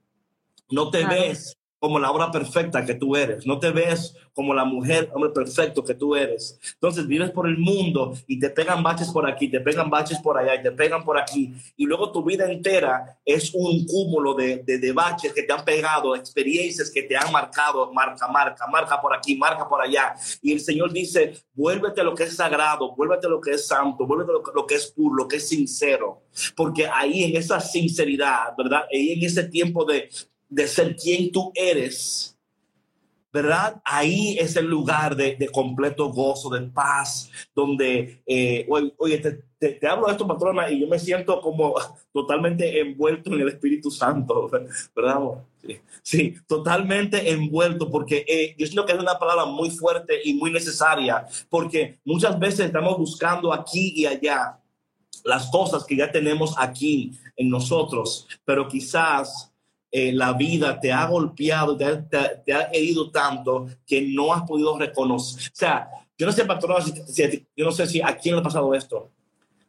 [0.72, 4.64] No te ves como la obra perfecta que tú eres, no te ves como la
[4.64, 6.56] mujer, hombre perfecto que tú eres.
[6.74, 10.38] Entonces vives por el mundo y te pegan baches por aquí, te pegan baches por
[10.38, 11.52] allá y te pegan por aquí.
[11.76, 16.14] Y luego tu vida entera es un cúmulo de, de, baches que te han pegado,
[16.14, 20.14] experiencias que te han marcado, marca, marca, marca por aquí, marca por allá.
[20.40, 23.66] Y el Señor dice, vuélvete a lo que es sagrado, vuélvete a lo que es
[23.66, 26.22] santo, vuélvete a lo, lo que es puro, lo que es sincero.
[26.54, 28.85] Porque ahí en esa sinceridad, ¿verdad?
[28.92, 30.08] Ahí en ese tiempo de,
[30.52, 32.38] de ser quien tú eres,
[33.32, 33.80] ¿verdad?
[33.84, 38.66] Ahí es el lugar de, completo gozo, de paz, donde, eh,
[38.98, 39.18] oye,
[39.58, 41.74] te, hablo de esto, patrona, y yo me siento como
[42.12, 44.50] totalmente envuelto en el Espíritu Santo,
[44.94, 45.20] ¿verdad?
[46.02, 50.52] Sí, totalmente envuelto, porque eh, yo siento que es una palabra muy fuerte y muy
[50.52, 54.58] necesaria, porque muchas veces estamos buscando aquí y allá
[55.24, 59.51] las cosas que ya tenemos aquí en nosotros, pero quizás
[59.94, 64.42] eh, la vida te ha golpeado, te ha, te, ha, herido tanto que no has
[64.44, 65.52] podido reconocer.
[65.52, 68.44] O sea, yo no sé, patrón, si, yo no sé si a quién le ha
[68.44, 69.11] pasado esto,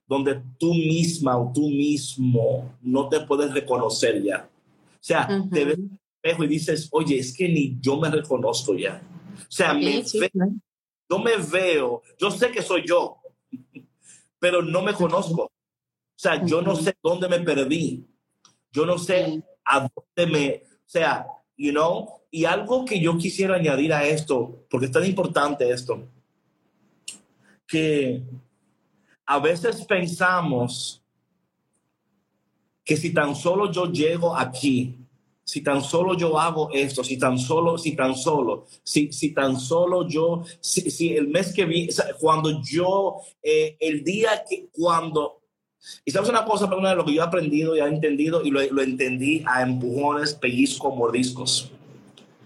[0.08, 4.50] donde tú misma o tú mismo no te puedes reconocer ya.
[4.94, 8.10] O sea, te ves en el espejo y dices, oye, es que ni yo me
[8.10, 9.02] reconozco ya.
[9.36, 10.02] O sea, me
[11.10, 13.18] yo me veo, yo sé que soy yo,
[14.40, 15.44] pero no me conozco.
[15.44, 15.52] O
[16.16, 18.08] sea, yo no sé dónde me perdí.
[18.72, 21.26] Yo no sé a dónde me, o sea,
[21.58, 26.08] you know, y algo que yo quisiera añadir a esto, porque es tan importante esto,
[27.67, 28.23] que
[29.26, 31.04] a veces pensamos
[32.84, 34.97] que si tan solo yo llego aquí,
[35.43, 39.60] si tan solo yo hago esto, si tan solo, si tan solo, si, si tan
[39.60, 45.43] solo yo, si, si el mes que vi, cuando yo, eh, el día que, cuando,
[46.06, 48.43] y sabes una cosa, pero una de lo que yo he aprendido y he entendido
[48.43, 51.72] y lo, lo entendí a empujones, pellizcos, mordiscos.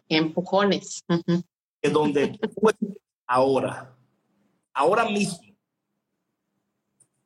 [0.10, 1.04] Empujones.
[1.82, 2.50] Es donde tú
[3.28, 3.96] ahora,
[4.74, 5.40] ahora mismo,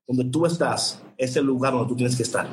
[0.08, 2.48] donde tú estás, es el lugar donde tú tienes que estar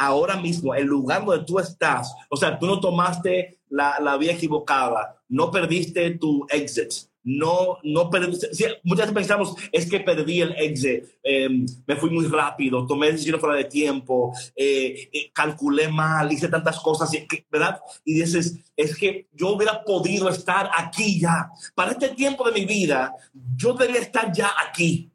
[0.00, 5.22] ahora mismo, el lugar donde tú estás, o sea, tú no tomaste la, vía equivocada,
[5.28, 6.90] no perdiste tu exit,
[7.22, 8.48] no, no perdiste,
[8.82, 13.40] muchas veces pensamos, es que perdí el exit, em, me fui muy rápido, tomé decisiones
[13.40, 17.10] fuera de tiempo, eh, eh, calculé mal, hice tantas cosas,
[17.50, 17.80] ¿verdad?
[18.04, 21.50] Y dices, es que yo hubiera podido estar aquí ya.
[21.74, 23.14] Para este tiempo de mi vida,
[23.56, 25.10] yo debería estar ya aquí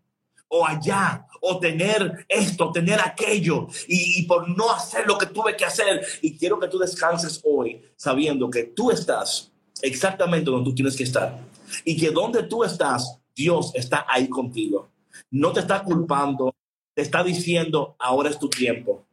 [0.47, 5.65] o allá o tener esto, tener aquello, y, por no hacer lo que tuve que
[5.65, 6.05] hacer.
[6.21, 11.03] Y quiero que tú descanses hoy sabiendo que tú estás exactamente donde tú tienes que
[11.03, 11.37] estar.
[11.83, 14.89] Y que donde tú estás, Dios está ahí contigo.
[15.31, 16.55] No te está culpando,
[16.93, 19.05] te está diciendo, ahora es tu tiempo.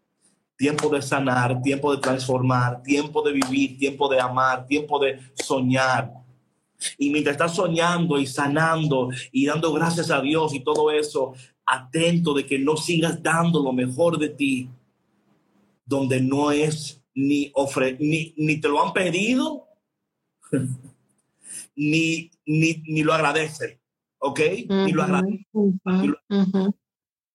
[0.57, 6.13] Tiempo de sanar, tiempo de transformar, tiempo de vivir, tiempo de amar, tiempo de soñar.
[6.99, 11.33] Y mientras estás soñando y sanando y dando gracias a Dios y todo eso,
[11.67, 14.69] atento de que no sigas dando lo mejor de ti
[15.85, 19.67] donde no es ni, ofre ni, ni te lo han pedido,
[21.77, 23.81] ni, ni, ni, lo agradece,
[24.19, 24.41] ¿ok?
[24.69, 25.47] Ni lo agradece.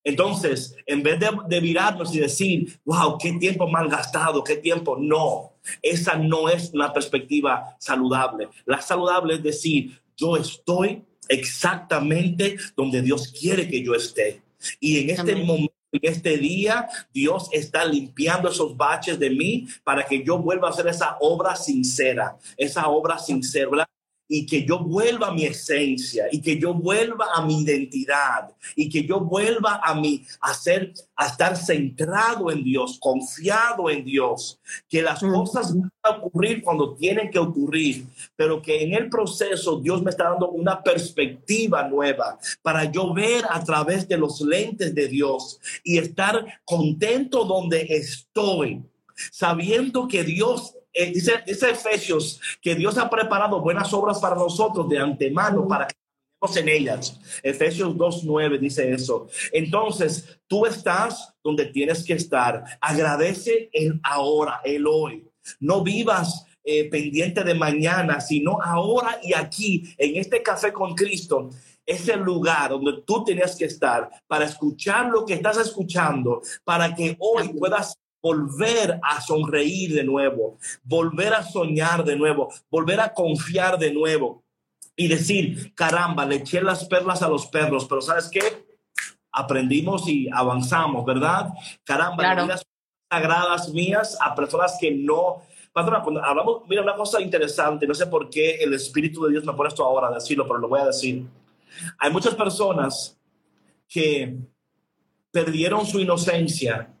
[0.04, 4.96] Entonces, en vez de, de, mirarnos y decir, wow, qué tiempo mal gastado, qué tiempo,
[4.98, 8.48] no, esa no es una perspectiva saludable.
[8.64, 14.42] La saludable es decir, yo estoy exactamente donde Dios quiere que yo esté.
[14.80, 20.04] Y en este momento, en este día, Dios está limpiando esos baches de mí para
[20.04, 23.88] que yo vuelva a hacer esa obra sincera, esa obra sincera
[24.28, 28.88] y que yo vuelva a mi esencia y que yo vuelva a mi identidad y
[28.88, 34.60] que yo vuelva a mi a ser a estar centrado en Dios, confiado en Dios,
[34.88, 39.80] que las cosas van a ocurrir cuando tienen que ocurrir, pero que en el proceso
[39.80, 44.94] Dios me está dando una perspectiva nueva para yo ver a través de los lentes
[44.94, 48.82] de Dios y estar contento donde estoy,
[49.32, 54.88] sabiendo que Dios eh, dice, dice Efesios que Dios ha preparado buenas obras para nosotros
[54.88, 55.94] de antemano para que
[56.56, 57.18] en ellas.
[57.42, 59.26] Efesios 2.9 dice eso.
[59.52, 62.62] Entonces, tú estás donde tienes que estar.
[62.80, 65.28] Agradece el ahora, el hoy.
[65.58, 71.50] No vivas eh, pendiente de mañana, sino ahora y aquí, en este café con Cristo,
[71.84, 76.94] es el lugar donde tú tienes que estar para escuchar lo que estás escuchando, para
[76.94, 83.12] que hoy puedas volver a sonreír de nuevo, volver a soñar de nuevo, volver a
[83.12, 84.44] confiar de nuevo
[84.96, 88.66] y decir, caramba, le eché las perlas a los perros, pero ¿sabes qué?
[89.30, 91.50] Aprendimos y avanzamos, ¿verdad?
[91.84, 92.66] Caramba, las
[93.10, 95.42] sagradas mías a personas que no...
[95.72, 99.44] Patrona, cuando hablamos, mira, una cosa interesante, no sé por qué el Espíritu de Dios
[99.44, 101.24] me ha puesto ahora a decirlo, pero lo voy a decir.
[101.98, 103.16] Hay muchas personas
[103.86, 104.36] que
[105.30, 106.92] perdieron su inocencia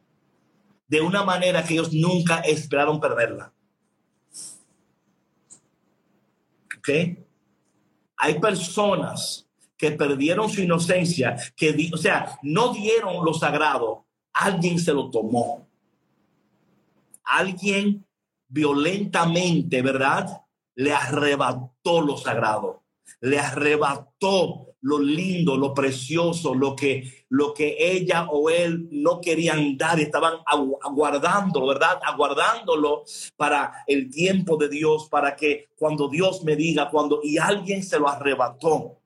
[0.88, 3.52] de una manera que ellos nunca esperaron perderla.
[6.76, 6.88] ¿Ok?
[8.16, 14.92] Hay personas que perdieron su inocencia, que, o sea, no dieron lo sagrado, alguien se
[14.92, 15.68] lo tomó.
[17.22, 18.04] Alguien
[18.48, 20.42] violentamente, ¿verdad?
[20.74, 22.82] Le arrebató lo sagrado,
[23.20, 29.76] le arrebató lo lindo, lo precioso, lo que, lo que ella o él no querían
[29.76, 31.98] dar, estaban aguardándolo, ¿verdad?
[32.04, 33.04] Aguardándolo
[33.36, 37.98] para el tiempo de Dios, para que cuando Dios me diga, cuando y alguien se
[37.98, 38.98] lo arrebató.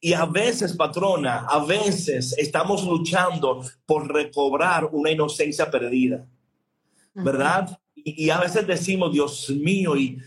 [0.00, 6.26] Y a veces, patrona, a veces estamos luchando por recobrar una inocencia perdida,
[7.14, 7.78] ¿verdad?
[7.94, 10.18] Y, a veces decimos, Dios mío, y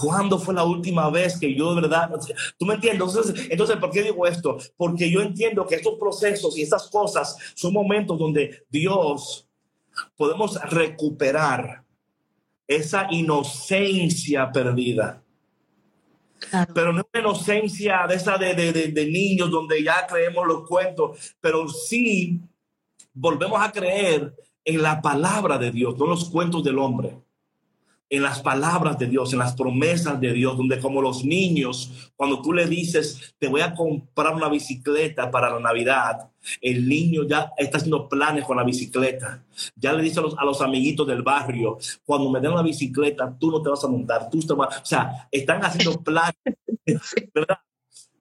[0.00, 2.08] ¿Cuándo fue la última vez que yo de verdad,
[2.56, 3.00] tú me entiendes?
[3.00, 4.56] Entonces, entonces, ¿por qué digo esto?
[4.76, 9.48] Porque yo entiendo que estos procesos y estas cosas son momentos donde Dios
[10.16, 11.82] podemos recuperar
[12.68, 15.20] esa inocencia perdida.
[16.72, 21.34] Pero no una inocencia de esa de, de, de, niños donde ya creemos los cuentos,
[21.40, 22.40] pero sí
[23.12, 24.32] volvemos a creer
[24.64, 27.16] en la palabra de Dios, no los cuentos del hombre
[28.10, 32.40] en las palabras de Dios, en las promesas de Dios, donde como los niños, cuando
[32.40, 36.30] tú le dices, te voy a comprar una bicicleta para la Navidad,
[36.60, 39.44] el niño ya está haciendo planes con la bicicleta.
[39.76, 43.36] Ya le dice a los, a los amiguitos del barrio, cuando me den la bicicleta,
[43.38, 46.34] tú no te vas a montar, tú te vas, o sea, están haciendo planes,
[47.34, 47.58] ¿verdad?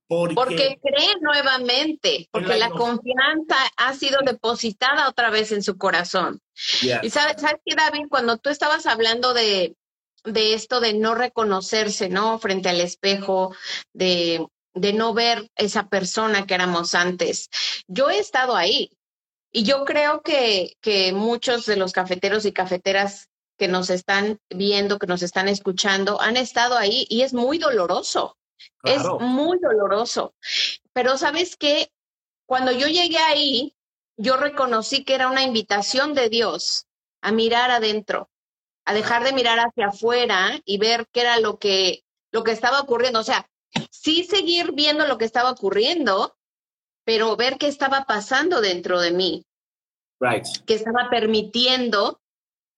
[0.07, 6.39] Porque, creen nuevamente, porque la, confianza ha sido depositada otra vez en su corazón.
[6.81, 9.75] Y sabes, sabes que David, cuando tú estabas hablando de,
[10.23, 12.39] de esto de no reconocerse, ¿no?
[12.39, 13.53] Frente al espejo,
[13.93, 17.49] de, de no ver esa persona que éramos antes.
[17.87, 18.91] Yo he estado ahí
[19.51, 23.27] y yo creo que, que muchos de los cafeteros y cafeteras
[23.57, 28.37] que nos están viendo, que nos están escuchando, han estado ahí y es muy doloroso.
[28.83, 30.33] Es muy doloroso.
[30.93, 31.91] Pero sabes qué,
[32.45, 33.75] cuando yo llegué ahí,
[34.17, 36.87] yo reconocí que era una invitación de Dios
[37.21, 38.29] a mirar adentro,
[38.85, 42.79] a dejar de mirar hacia afuera y ver qué era lo que, lo que estaba
[42.81, 43.19] ocurriendo.
[43.19, 43.49] O sea,
[43.91, 46.35] sí seguir viendo lo que estaba ocurriendo,
[47.03, 49.45] pero ver qué estaba pasando dentro de mí.
[50.19, 50.45] Right.
[50.65, 52.19] Que estaba permitiendo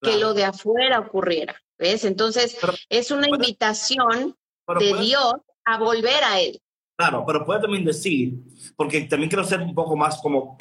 [0.01, 1.61] que lo de afuera ocurriera.
[1.77, 2.03] ¿Ves?
[2.03, 2.57] Entonces,
[2.89, 4.37] es una invitación
[4.79, 5.35] de Dios
[5.73, 6.59] a volver a Él.
[6.95, 8.33] Claro, pero puede también decir,
[8.75, 10.57] porque también quiero ser un poco más como,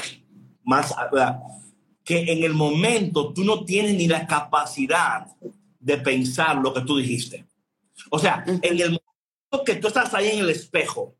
[0.62, 0.94] más,
[2.04, 5.26] que en el momento tú no tienes ni la capacidad
[5.80, 7.46] de pensar lo que tú dijiste.
[8.10, 11.16] O sea, en el momento que tú estás ahí en el espejo,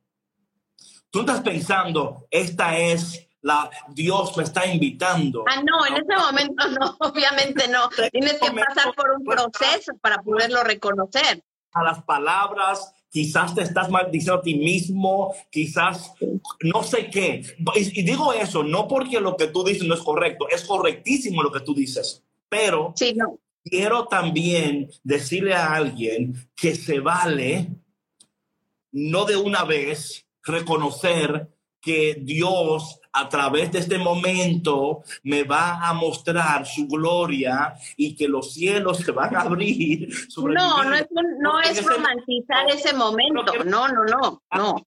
[1.11, 5.45] tú estás pensando, esta es la Dios me está invitando.
[5.49, 7.89] Ah, no, en ese momento no, obviamente no.
[8.13, 11.43] Tienes que pasar por un proceso para poderlo reconocer.
[11.73, 16.13] A las palabras quizás te estás maldiciendo a ti mismo, quizás
[16.63, 17.43] no sé qué.
[17.75, 21.53] Y, digo eso no porque lo que tú dices no es correcto, es correctísimo lo
[21.53, 22.95] que tú dices, pero
[23.65, 27.69] quiero también decirle a alguien que se vale
[28.93, 31.49] no de una vez reconocer
[31.81, 38.29] que Dios a través de este momento me va a mostrar su gloria y que
[38.29, 40.09] los cielos se van a abrir.
[40.37, 41.07] no, no es,
[41.41, 43.45] no es romantizar ese momento.
[43.65, 44.87] No, no, no, no.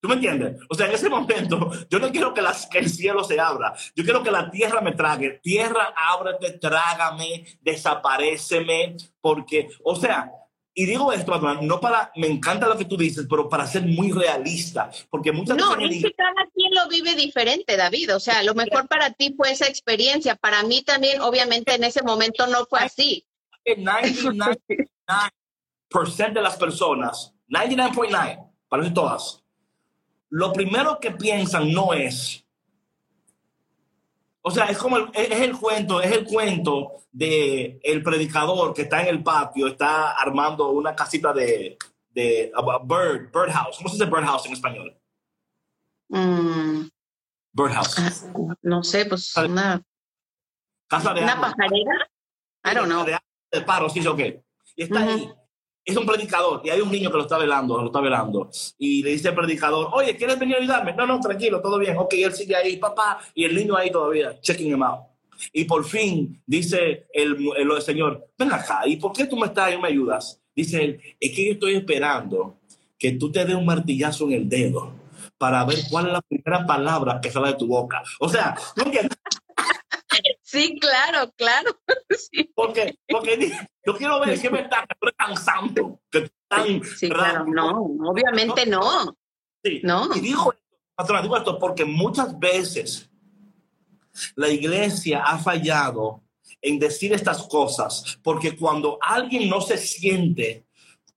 [0.00, 0.60] ¿Tú me entiendes?
[0.68, 3.72] O sea, en ese momento, yo no quiero que, las, que, el cielo se abra.
[3.94, 5.38] Yo quiero que la tierra me trague.
[5.40, 8.96] Tierra, ábrete, trágame, desapareceme.
[9.20, 10.28] Porque, o sea,
[10.74, 14.10] y digo esto, no para, me encanta lo que tú dices, pero para ser muy
[14.10, 15.90] realista, porque muchas no, veces...
[15.90, 19.34] No, es que cada quien lo vive diferente, David, o sea, lo mejor para ti
[19.36, 23.26] fue esa experiencia, para mí también, obviamente, en ese momento no fue así.
[23.66, 29.44] 99% de las personas, 99.9, parece todas,
[30.30, 32.41] lo primero que piensan no es,
[34.42, 38.82] o sea, es como el, es el cuento, es el cuento de el predicador que
[38.82, 41.78] está en el patio, está armando una casita de,
[42.10, 42.52] de
[42.84, 43.76] bird, birdhouse.
[43.76, 45.00] ¿Cómo se dice birdhouse en español?
[46.08, 46.88] Mm.
[47.52, 47.98] Birdhouse.
[47.98, 49.80] Ah, no sé, pues una
[50.88, 52.10] casa de una pajarera.
[52.64, 53.04] I don't know.
[53.04, 53.16] De,
[53.50, 54.42] de paro, sí, o qué.
[54.76, 55.32] Y está ahí
[55.84, 58.50] es un predicador y hay un niño que lo está velando, lo está velando.
[58.78, 60.94] Y le dice al predicador, oye, ¿quieres venir a ayudarme?
[60.94, 61.96] No, no, tranquilo, todo bien.
[61.96, 65.00] Ok, él sigue ahí, papá, y el niño ahí todavía, checking him out.
[65.52, 69.74] Y por fin dice el, el, señor, ven acá, ¿y por qué tú me estás
[69.74, 70.40] y me ayudas?
[70.54, 72.58] Dice él, es que yo estoy esperando
[72.98, 74.92] que tú te des un martillazo en el dedo
[75.38, 78.02] para ver cuál es la primera palabra que sale de tu boca.
[78.20, 78.84] O sea, ¿no
[80.52, 81.78] Sí, claro, claro.
[82.54, 83.52] Porque, porque
[83.86, 84.86] yo quiero ver qué me está
[85.16, 87.80] tan santo, que tan sí, claro, no,
[88.10, 89.16] obviamente no.
[89.64, 89.80] Sí.
[89.82, 90.14] No.
[90.14, 93.10] Y dijo esto, digo esto porque muchas veces
[94.34, 96.22] la iglesia ha fallado
[96.60, 100.66] en decir estas cosas, porque cuando alguien no se siente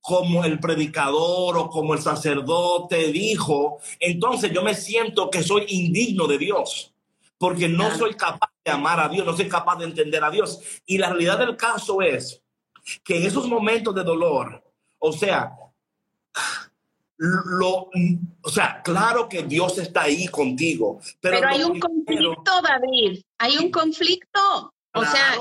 [0.00, 6.26] como el predicador o como el sacerdote dijo, entonces yo me siento que soy indigno
[6.26, 6.94] de Dios,
[7.38, 10.60] porque no soy capaz amar a Dios, no soy capaz de entender a Dios.
[10.86, 12.42] Y la realidad del caso es
[13.04, 14.62] que en esos momentos de dolor,
[14.98, 15.52] o sea,
[17.18, 17.90] lo,
[18.42, 23.56] o sea, claro que Dios está ahí contigo, pero, pero hay un conflicto, David, hay
[23.58, 24.72] un conflicto.
[24.96, 25.34] O sea,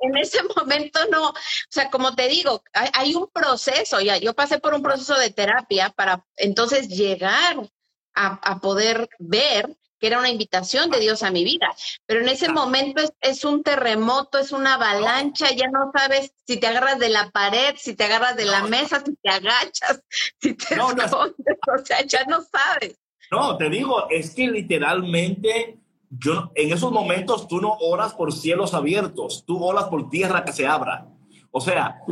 [0.00, 1.34] en ese momento no, o
[1.68, 5.90] sea, como te digo, hay, un proceso, ya yo pasé por un proceso de terapia
[5.90, 7.70] para entonces llegar
[8.14, 11.72] a, a poder ver que era una invitación de Dios a mi vida.
[12.06, 16.66] Pero en ese momento es, un terremoto, es una avalancha, ya no sabes si te
[16.66, 20.02] agarras de la pared, si te agarras de la mesa, si te agachas,
[20.40, 22.98] si te escondes, o sea, ya no sabes.
[23.30, 25.78] No, te digo, es que literalmente
[26.10, 30.52] yo en esos momentos tú no oras por cielos abiertos, tú oras por tierra que
[30.52, 31.06] se abra.
[31.52, 32.02] O sea,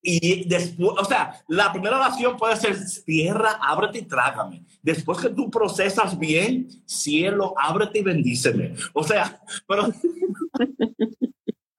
[0.00, 4.64] y después, o sea, la primera oración puede ser tierra, ábrete y trágame.
[4.82, 8.74] Después que tú procesas bien, cielo, ábrete y bendíceme.
[8.92, 9.92] O sea, pero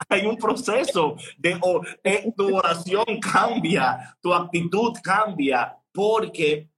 [0.09, 1.59] hay un proceso de
[2.03, 6.69] eh, tu oración cambia, tu actitud cambia porque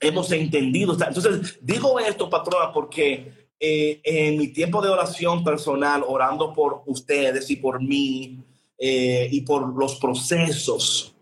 [0.00, 0.92] hemos entendido.
[0.92, 7.50] Entonces, digo esto, patrona, porque eh, en mi tiempo de oración personal, orando por ustedes
[7.50, 8.38] y por mí,
[8.78, 11.14] eh, y por los procesos.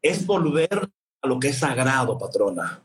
[0.00, 0.88] Es volver
[1.22, 2.82] a lo que es sagrado, patrona.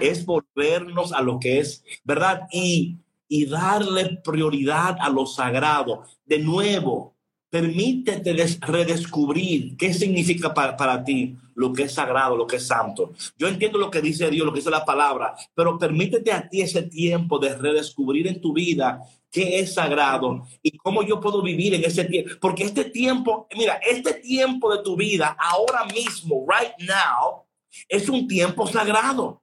[0.00, 2.48] Es volvernos a lo que es, ¿verdad?
[2.50, 2.96] Y,
[3.28, 6.02] y darle prioridad a lo sagrado.
[6.26, 7.14] De nuevo,
[7.50, 13.12] permítete redescubrir qué significa para, para, ti lo que es sagrado, lo que es santo.
[13.36, 16.62] Yo entiendo lo que dice Dios, lo que dice la palabra, pero permítete a ti
[16.62, 21.74] ese tiempo de redescubrir en tu vida qué es sagrado y cómo yo puedo vivir
[21.74, 22.30] en ese tiempo.
[22.40, 27.44] Porque este tiempo, mira, este tiempo de tu vida, ahora mismo, right now,
[27.88, 29.42] es un tiempo sagrado.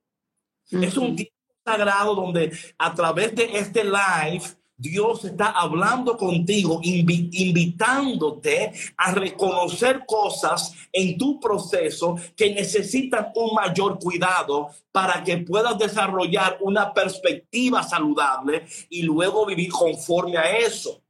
[0.71, 1.35] Es un tiempo
[1.65, 4.43] sagrado donde a través de este live
[4.77, 13.97] Dios está hablando contigo, invitándote a reconocer cosas en tu proceso que necesitan un mayor
[13.99, 21.01] cuidado para que puedas desarrollar una perspectiva saludable y luego vivir conforme a eso.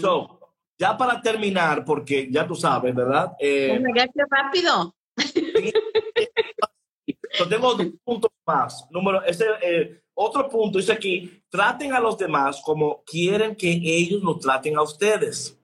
[0.00, 0.38] so,
[0.78, 3.32] ya para terminar, porque ya tú sabes, ¿verdad?
[3.40, 3.80] Eh,
[4.30, 4.94] rápido.
[7.44, 8.86] tengo dos puntos más.
[8.90, 14.22] Número, ese, eh, otro punto dice aquí, traten a los demás como quieren que ellos
[14.22, 15.58] lo traten a ustedes.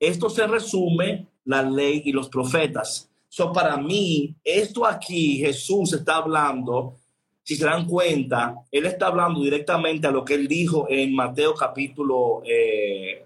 [0.00, 3.10] Esto se resume la ley y los profetas.
[3.28, 6.96] So, para mí, esto aquí Jesús está hablando,
[7.42, 11.54] si se dan cuenta, él está hablando directamente a lo que él dijo en Mateo
[11.54, 13.25] capítulo, eh,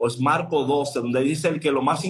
[0.00, 2.02] pues Marco 12, donde dice el que lo, más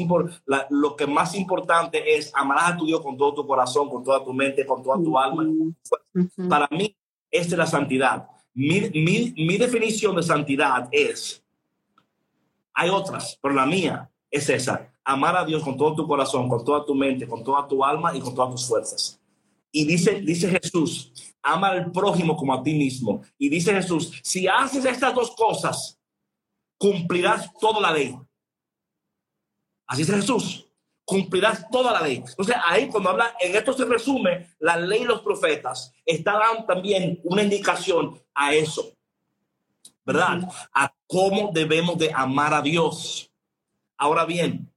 [0.70, 4.22] lo que más importante es amar a tu Dios con todo tu corazón, con toda
[4.22, 5.44] tu mente, con toda tu alma.
[6.48, 6.96] Para mí,
[7.28, 8.28] esta es la santidad.
[8.54, 8.90] Mi,
[9.36, 11.42] mi, definición de santidad es,
[12.74, 16.64] hay otras, pero la mía es esa, amar a Dios con todo tu corazón, con
[16.64, 19.20] toda tu mente, con toda tu alma y con todas tus fuerzas.
[19.72, 21.12] Y dice, dice Jesús,
[21.42, 23.22] ama al prójimo como a ti mismo.
[23.36, 25.99] Y dice Jesús, si haces estas dos cosas,
[26.80, 28.18] cumplirás toda la ley.
[29.86, 30.66] Así dice Jesús
[31.10, 32.18] cumplirás toda la ley.
[32.18, 36.64] Entonces ahí cuando habla, en esto se resume la ley y los profetas, está dando
[36.66, 38.92] también una indicación a eso,
[40.04, 40.48] ¿verdad?
[40.72, 43.28] A cómo debemos de amar a Dios.
[43.98, 44.72] Ahora bien,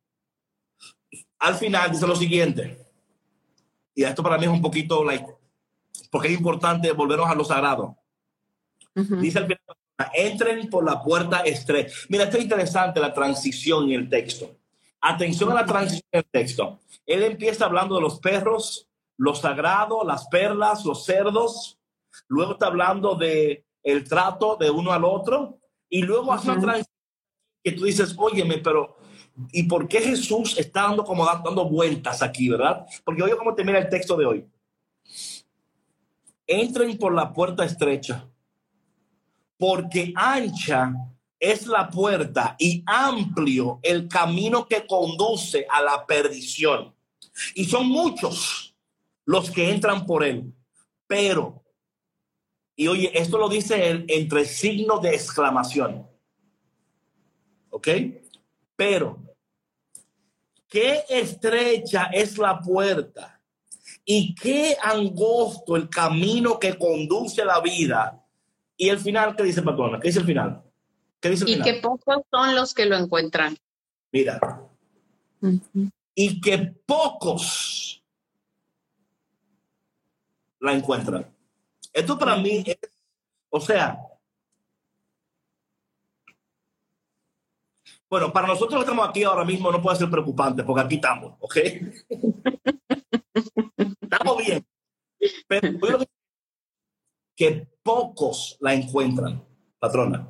[1.38, 2.84] al final dice lo siguiente,
[3.94, 5.28] y esto para mí es un poquito, like,
[6.10, 7.96] porque es importante volvernos a lo sagrado.
[8.96, 9.78] Dice el final,
[10.14, 11.94] entren por la puerta estrecha.
[12.10, 14.58] Mira, esto es interesante la transición en el texto.
[15.02, 16.80] Atención a la transición del texto.
[17.06, 18.88] Él empieza hablando de los perros,
[19.18, 21.80] lo sagrado, las perlas, los cerdos.
[22.28, 25.60] Luego está hablando de el trato de uno al otro.
[25.90, 26.96] Y luego hace una transición
[27.64, 28.98] que tú dices, óyeme, pero
[29.52, 32.86] ¿y por qué Jesús está dando como dando vueltas aquí, verdad?
[33.04, 34.48] Porque oye cómo termina el texto de hoy.
[36.48, 38.28] Entren por la puerta estrecha,
[39.64, 40.94] porque ancha
[41.40, 46.94] es la puerta y amplio el camino que conduce a la perdición.
[47.56, 48.76] Y son muchos
[49.24, 50.54] los que entran por él.
[51.08, 51.64] Pero,
[52.76, 56.10] y oye, esto lo dice él entre signos de exclamación.
[57.70, 57.88] ¿Ok?
[58.76, 59.24] Pero,
[60.68, 63.42] qué estrecha es la puerta
[64.04, 68.23] y qué angosto el camino que conduce a la vida.
[68.78, 70.00] Y el final, ¿qué dice Patrona?
[70.00, 70.64] ¿Qué dice el final?
[71.46, 73.56] y que pocos son los que lo encuentran.
[74.12, 74.40] Mira.
[76.16, 78.04] Y que pocos
[80.60, 81.34] la encuentran.
[81.92, 82.78] Esto para mí es,
[83.50, 83.98] o sea,
[88.10, 91.36] bueno, para nosotros que estamos aquí ahora mismo no puede ser preocupante porque aquí estamos,
[91.40, 91.58] ¿ok?
[95.48, 96.06] Pero que
[97.84, 99.44] pocos la encuentran,
[99.80, 100.28] patrona.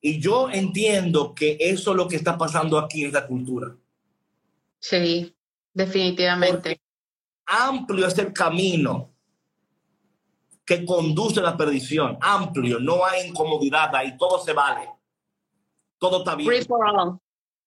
[0.00, 3.76] Y yo entiendo que eso es lo que está pasando aquí en esta cultura.
[4.78, 5.34] Sí,
[5.72, 6.80] definitivamente.
[7.46, 9.10] amplio es el camino
[10.64, 12.18] que conduce a la perdición.
[12.20, 14.88] Amplio, no hay incomodidad ahí, todo se vale.
[15.98, 16.50] Todo está bien.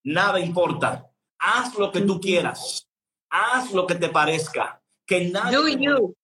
[0.04, 1.10] Nada importa.
[1.38, 2.88] Haz lo que tú quieras.
[3.30, 4.82] Haz lo que te parezca.
[5.06, 6.16] Que nadie do you.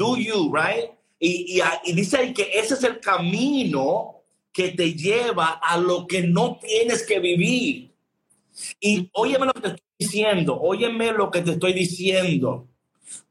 [0.00, 0.90] Do you, right?
[1.18, 6.22] Y, y, dice ahí que ese es el camino que te lleva a lo que
[6.22, 7.92] no tienes que vivir.
[8.80, 12.66] Y óyeme lo que te estoy diciendo, óyeme lo que te estoy diciendo.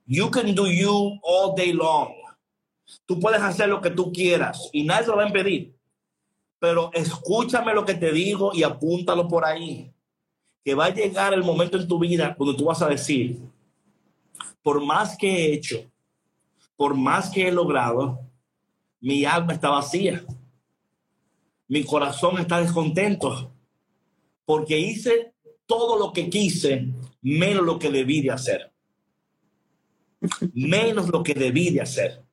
[0.05, 2.13] You can do you all day long.
[3.07, 5.73] Tú puedes hacer lo que tú quieras y nadie lo va a impedir.
[6.59, 9.91] Pero escúchame lo que te digo y apúntalo por ahí.
[10.63, 13.39] Que va a llegar el momento en tu vida cuando tú vas a decir,
[14.61, 15.88] por más que he hecho,
[16.79, 18.21] por más que he logrado,
[19.01, 20.23] mi alma está vacía.
[21.67, 23.51] Mi corazón está descontento
[24.45, 25.33] porque hice
[25.65, 26.87] todo lo que quise,
[27.21, 28.71] menos lo que debí de hacer.
[30.53, 32.23] Menos lo que debí de hacer.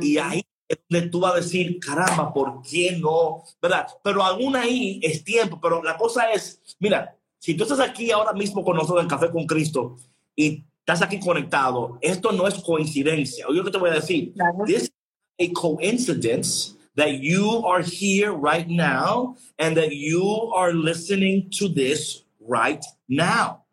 [0.00, 3.44] Y ahí es donde tú vas a decir, caramba, ¿por qué no?
[3.62, 3.86] ¿Verdad?
[4.02, 8.32] Pero aún ahí es tiempo, pero la cosa es, mira, si tú estás aquí ahora
[8.32, 9.96] mismo con nosotros en Café con Cristo
[10.34, 13.46] y estás aquí conectado, esto no es coincidencia.
[13.46, 14.34] Oye, lo que te voy a decir.
[14.66, 14.92] This is
[15.38, 22.24] a coincidence that you are here right now and that you are listening to this
[22.40, 23.64] right now.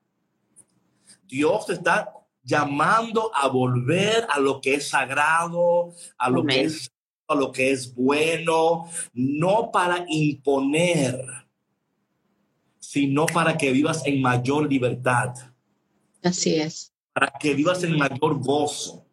[1.28, 2.14] Dios te está
[2.46, 6.92] llamando a volver a lo que es sagrado, a lo que es
[7.30, 11.20] a lo que es bueno, no para imponer,
[12.80, 15.34] sino para que vivas en mayor libertad.
[16.24, 19.04] Así es para que vivas en mayor gozo.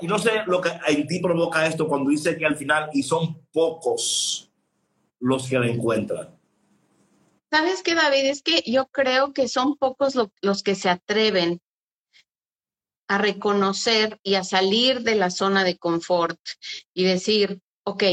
[0.00, 3.02] y no sé lo que en ti provoca esto cuando dice que al final, y
[3.02, 4.50] son pocos
[5.20, 6.34] los que la encuentran.
[7.50, 8.24] ¿Sabes qué, David?
[8.30, 11.60] Es que yo creo que son pocos los que se atreven
[13.08, 16.40] a reconocer y a salir de la zona de confort
[16.94, 18.04] y decir, ok,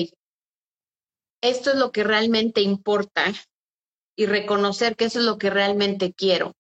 [1.41, 3.31] esto es lo que realmente importa
[4.17, 6.58] y reconocer que eso es lo que realmente quiero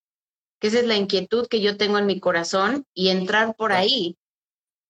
[0.59, 4.17] que esa es la inquietud que yo tengo en mi corazón y entrar por ahí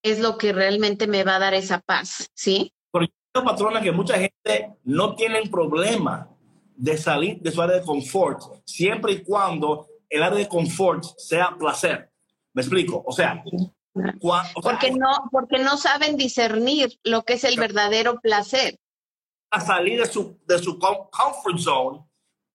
[0.03, 2.74] es lo que realmente me va a dar esa paz, ¿sí?
[2.91, 6.30] Porque yo patrona que mucha gente no tiene problema
[6.76, 11.55] de salir de su área de confort, siempre y cuando el área de confort sea
[11.57, 12.09] placer.
[12.53, 13.03] ¿Me explico?
[13.05, 13.43] O sea,
[14.61, 18.80] porque no porque no saben discernir lo que es el verdadero placer.
[19.51, 22.05] A salir de su de su comfort zone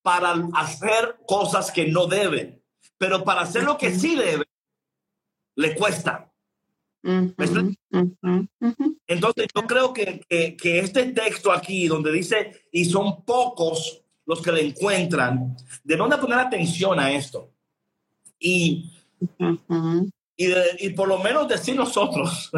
[0.03, 2.64] para hacer cosas que no deben
[2.99, 4.45] pero para hacer lo que sí debe,
[5.57, 6.31] le cuesta.
[9.07, 14.53] Entonces yo creo que, que, este texto aquí donde dice, y son pocos los que
[14.53, 17.51] le encuentran, de dónde poner atención a esto.
[18.39, 18.91] Y,
[20.37, 20.47] y,
[20.79, 22.51] y por lo menos decir nosotros,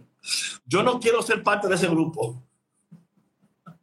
[0.64, 2.42] yo no quiero ser parte de ese grupo.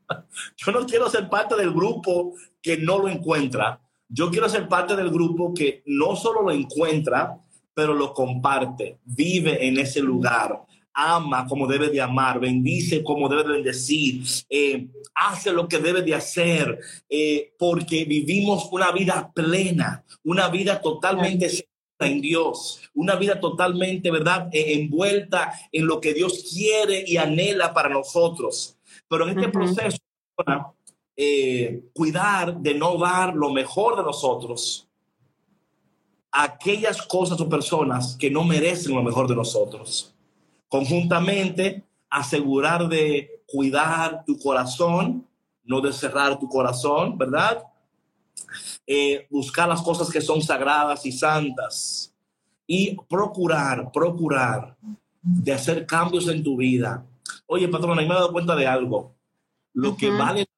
[0.58, 3.80] Yo no quiero ser parte del grupo que no lo encuentra.
[4.10, 7.38] Yo quiero ser parte del grupo que no solo lo encuentra,
[7.74, 13.44] pero lo comparte, vive en ese lugar, ama como debe de amar, bendice como debe
[13.44, 20.04] de bendecir, eh, hace lo que debe de hacer, eh, porque vivimos una vida plena,
[20.24, 26.50] una vida totalmente en Dios, una vida totalmente, ¿verdad?, eh, envuelta en lo que Dios
[26.52, 28.78] quiere y anhela para nosotros.
[29.08, 29.98] Pero en este proceso,
[31.22, 34.88] eh, cuidar de no dar lo mejor de nosotros
[36.32, 40.16] a aquellas cosas o personas que no merecen lo mejor de nosotros.
[40.70, 45.28] Conjuntamente, asegurar de cuidar tu corazón,
[45.66, 47.66] no de cerrar tu corazón, ¿verdad?
[48.88, 52.14] Eh, buscar las cosas que son sagradas y santas
[52.66, 54.78] y procurar, procurar
[55.22, 57.06] de hacer cambios en tu vida.
[57.46, 59.14] Oye, patrón, me he dado cuenta de algo.
[59.74, 60.49] Lo que vale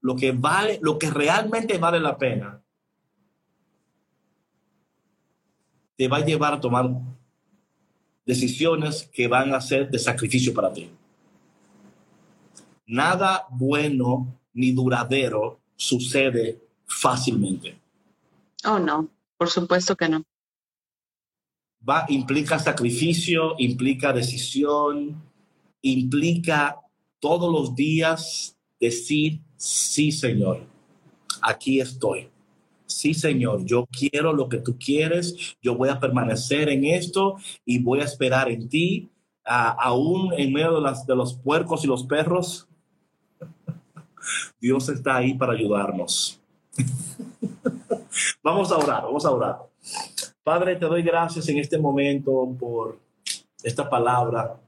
[0.00, 2.62] lo que vale, lo que realmente vale la pena,
[5.96, 6.90] te va a llevar a tomar
[8.24, 10.90] decisiones que van a ser de sacrificio para ti.
[12.86, 17.78] Nada bueno ni duradero sucede fácilmente.
[18.64, 20.24] Oh, no, por supuesto que no.
[21.86, 25.22] Va, implica sacrificio, implica decisión,
[25.82, 26.76] implica
[27.20, 30.62] todos los días decir Sí, Señor,
[31.42, 32.30] aquí estoy.
[32.86, 37.36] sí Señor, yo quiero lo que tú quieres, yo voy a permanecer en esto
[37.66, 39.10] y voy a esperar en ti,
[39.44, 42.68] aún en medio de, las, de los puercos y los perros.
[44.62, 46.40] Dios está ahí para ayudarnos.
[48.42, 49.58] vamos a orar, vamos a orar.
[50.42, 52.98] Padre, te doy gracias en este momento por
[53.62, 54.58] esta palabra.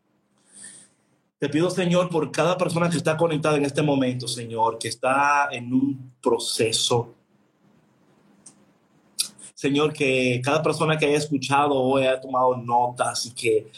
[1.43, 5.49] Te pido, Señor, por cada persona que está conectada en este momento, Señor, que está
[5.51, 7.17] en un proceso.
[9.53, 13.73] Señor, que cada persona que haya escuchado o haya tomado notas y que,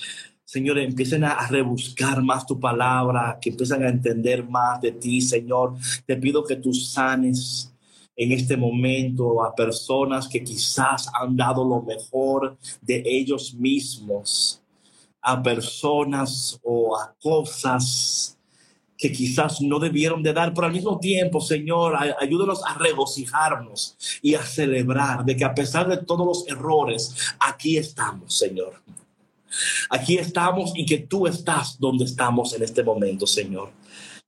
[0.44, 5.72] Señor, empiecen a, rebuscar más tu palabra, que empiecen a entender más de ti, Señor.
[6.04, 7.72] Te pido que tú sanes
[8.14, 14.60] en este momento a personas que quizás han dado lo mejor de ellos mismos
[15.24, 18.38] a personas o a cosas
[18.96, 24.34] que quizás no debieron de dar, pero al mismo tiempo, Señor, ayúdanos a regocijarnos y
[24.34, 28.74] a celebrar de que a pesar de todos los errores, aquí estamos, Señor.
[29.90, 33.70] Aquí estamos y que tú estás donde estamos en este momento, Señor.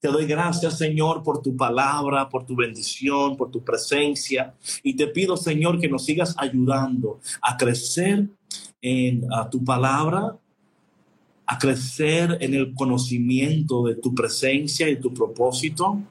[0.01, 4.55] Te doy gracias, Señor, por tu palabra, por tu bendición, por tu presencia.
[4.83, 8.29] Y te pido, Señor, que nos sigas ayudando a crecer
[8.83, 10.37] en tu palabra,
[11.47, 16.03] a crecer en el conocimiento de tu presencia y tu propósito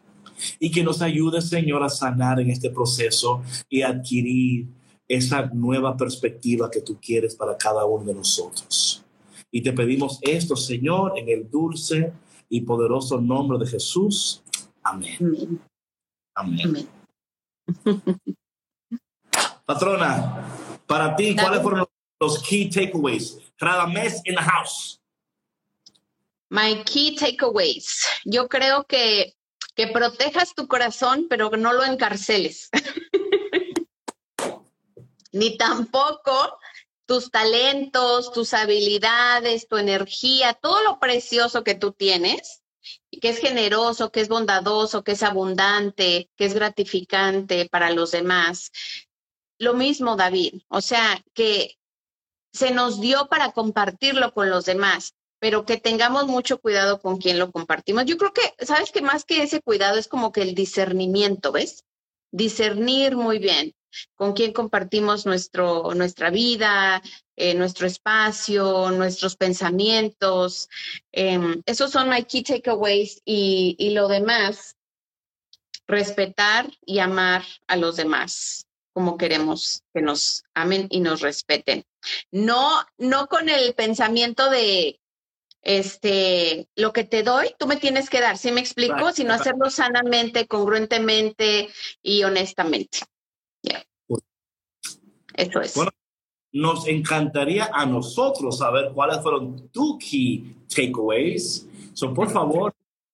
[0.59, 4.67] y que nos ayude, Señor, a sanar en este proceso y adquirir
[5.07, 9.03] esa nueva perspectiva que tú quieres para cada uno de nosotros.
[9.51, 12.11] Y te pedimos esto, Señor, en el dulce
[12.49, 14.41] y poderoso nombre de Jesús.
[14.83, 15.59] Amén.
[16.35, 16.87] Amén.
[19.65, 21.85] Patrona, para ti, ¿cuáles fueron
[22.19, 23.39] los key takeaways?
[23.93, 24.99] mes in the house.
[26.49, 28.05] My key takeaways.
[28.23, 29.35] Yo creo que,
[29.75, 32.69] que protejas tu corazón, pero no lo encarceles.
[35.31, 36.57] Ni tampoco
[37.05, 42.63] tus talentos, tus habilidades, tu energía, todo lo precioso que tú tienes,
[43.21, 48.71] que es generoso, que es bondadoso, que es abundante, que es gratificante para los demás.
[49.57, 51.77] Lo mismo, David, o sea, que
[52.53, 55.15] se nos dio para compartirlo con los demás
[55.45, 58.05] pero que tengamos mucho cuidado con quién lo compartimos.
[58.05, 61.83] Yo creo que, ¿sabes que Más que ese cuidado es como que el discernimiento, ¿ves?
[62.31, 63.75] Discernir muy bien
[64.15, 66.99] con quién compartimos nuestro, nuestra vida,
[67.35, 70.67] eh, nuestro espacio, nuestros pensamientos.
[71.11, 74.75] Em, esos son my key takeaways y, y lo demás,
[75.85, 81.83] respetar y amar a los demás como queremos que nos amen y nos respeten.
[82.31, 84.99] No, no con el pensamiento de
[85.65, 89.11] este, lo que te doy, tú me tienes que dar, ¿sí me explico?
[89.11, 91.69] Sino hacerlo sanamente, congruentemente
[92.03, 92.99] y honestamente.
[95.33, 95.75] Eso es.
[95.75, 95.91] Bueno,
[96.53, 101.67] nos encantaría a nosotros saber cuáles fueron tus key takeaways.
[101.93, 102.73] So, por favor,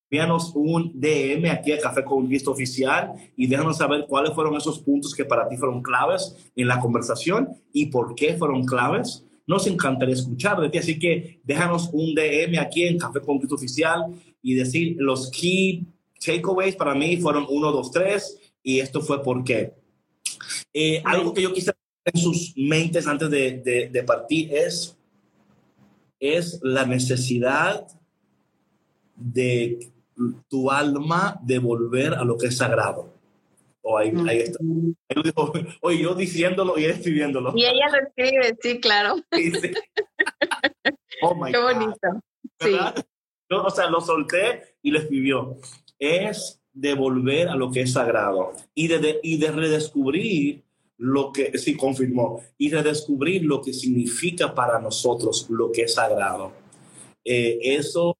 [0.09, 4.77] envíanos un DM aquí a Café con Cristo Oficial y déjanos saber cuáles fueron esos
[4.79, 9.67] puntos que para ti fueron claves en la conversación y por qué fueron claves nos
[9.67, 10.77] encantaría escuchar de ti.
[10.77, 14.05] Así que déjanos un DM aquí en Café con Cristo Oficial
[14.41, 15.85] y decir los key
[16.25, 19.73] takeaways para mí fueron uno, dos, tres y esto fue por qué.
[20.73, 21.73] Eh, algo que yo quise
[22.05, 24.97] en sus mentes antes de, de, partir es,
[26.19, 27.85] es la necesidad
[29.17, 29.91] de
[30.47, 33.20] tu alma de volver a lo que es sagrado.
[33.83, 34.59] O ahí, ahí está.
[35.81, 37.53] oye, yo diciéndolo y él escribiéndolo.
[37.55, 39.15] Y ella lo escribe, sí, claro.
[39.33, 39.71] Sí, sí.
[41.23, 42.07] Oh my Qué bonito.
[42.59, 42.75] Sí.
[43.49, 45.57] o sea, lo solté y lo escribió.
[45.99, 50.63] Es de volver a lo que es sagrado y de, y de redescubrir
[50.97, 56.53] lo que, sí, confirmó, y redescubrir lo que significa para nosotros lo que es sagrado.
[57.23, 58.17] Eh, eso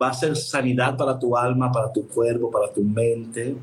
[0.00, 3.56] va a ser sanidad para tu alma, para tu cuerpo, para tu mente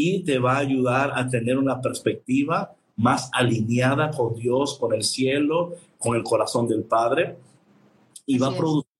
[0.00, 5.02] y te va a ayudar a tener una perspectiva más alineada con Dios, con el
[5.02, 7.36] cielo, con el corazón del Padre
[8.26, 8.90] y va a producir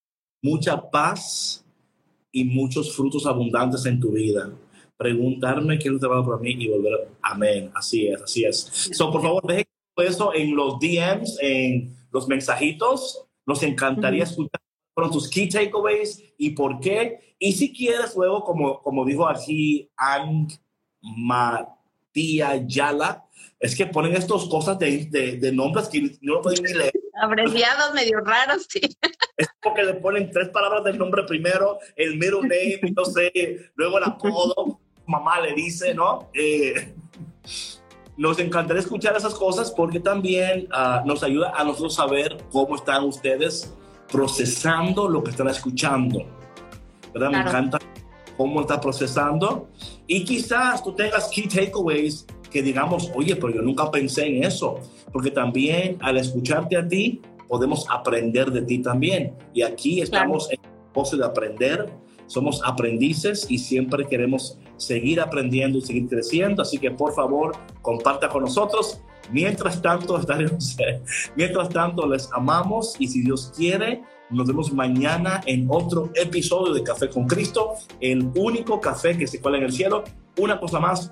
[0.43, 1.65] mucha paz
[2.33, 4.51] y muchos frutos abundantes en tu vida.
[4.97, 7.09] Preguntarme qué es lo que va para mí y volver.
[7.23, 7.71] Amén.
[7.75, 8.91] Así es, así es.
[8.93, 9.67] So, por favor, dejen
[9.99, 13.25] eso en los DMs, en los mensajitos.
[13.47, 14.61] Nos encantaría escuchar
[14.95, 17.37] con tus key takeaways y por qué.
[17.39, 20.49] Y si quieres, luego, como, como dijo aquí Ang
[21.03, 23.25] Matías Yala.
[23.61, 25.07] Es que ponen estas cosas de,
[25.41, 26.93] de, nombres que no lo pueden ni leer.
[27.21, 28.81] Abreviados medio raros, sí.
[29.37, 33.99] Es porque le ponen tres palabras del nombre primero, el middle name, no sé, luego
[33.99, 36.31] el apodo, mamá le dice, ¿no?
[36.35, 36.95] Eh,
[38.17, 43.05] nos encantaría escuchar esas cosas porque también uh, nos ayuda a nosotros saber cómo están
[43.05, 43.73] ustedes
[44.11, 46.27] procesando lo que están escuchando.
[47.13, 47.31] ¿Verdad?
[47.31, 47.79] Me encanta
[48.39, 49.69] cómo está procesando.
[50.07, 54.81] Y quizás tú tengas key takeaways que digamos, oye, pero yo nunca pensé en eso.
[55.13, 59.35] Porque también al escucharte a ti, podemos aprender de ti también.
[59.53, 61.93] Y aquí estamos en el proceso de aprender.
[62.27, 66.63] Somos aprendices y siempre queremos seguir aprendiendo y seguir creciendo.
[66.63, 69.01] Así que por favor, comparta con nosotros.
[69.33, 70.77] Mientras tanto, estaremos,
[71.35, 76.83] mientras tanto, les amamos y si Dios quiere, nos vemos mañana en otro episodio de
[76.83, 80.05] Café con Cristo, el único café que se cuela en el cielo.
[80.39, 81.11] Una cosa más,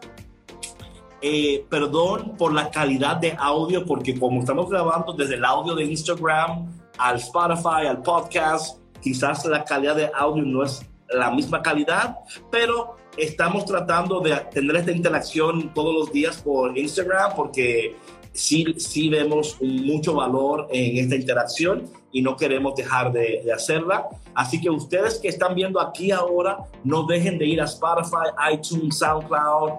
[1.23, 5.85] eh, perdón por la calidad de audio, porque como estamos grabando desde el audio de
[5.85, 6.67] Instagram
[6.99, 12.19] al Spotify, al podcast, quizás la calidad de audio no es la misma calidad,
[12.51, 17.97] pero estamos tratando de tener esta interacción todos los días por Instagram porque
[18.37, 24.07] sí, sí vemos mucho valor en esta interacción y no queremos dejar de, de, hacerla.
[24.35, 28.99] Así que ustedes que están viendo aquí ahora, no dejen de ir a Spotify, iTunes,
[28.99, 29.73] SoundCloud,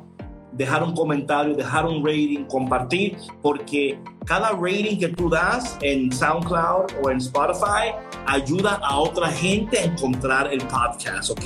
[0.52, 6.86] dejar un comentario, dejar un rating, compartir, porque cada rating que tú das en SoundCloud
[7.04, 7.94] o en Spotify
[8.26, 11.46] ayuda a otra gente a encontrar el podcast, ¿ok?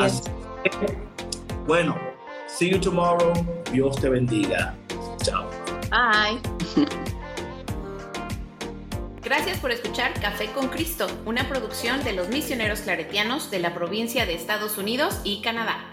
[0.00, 0.22] Así
[1.66, 1.96] bueno,
[2.48, 3.32] see you tomorrow.
[3.72, 4.74] Dios te bendiga.
[5.92, 6.40] Bye.
[9.22, 14.24] Gracias por escuchar Café con Cristo, una producción de los misioneros claretianos de la provincia
[14.24, 15.91] de Estados Unidos y Canadá.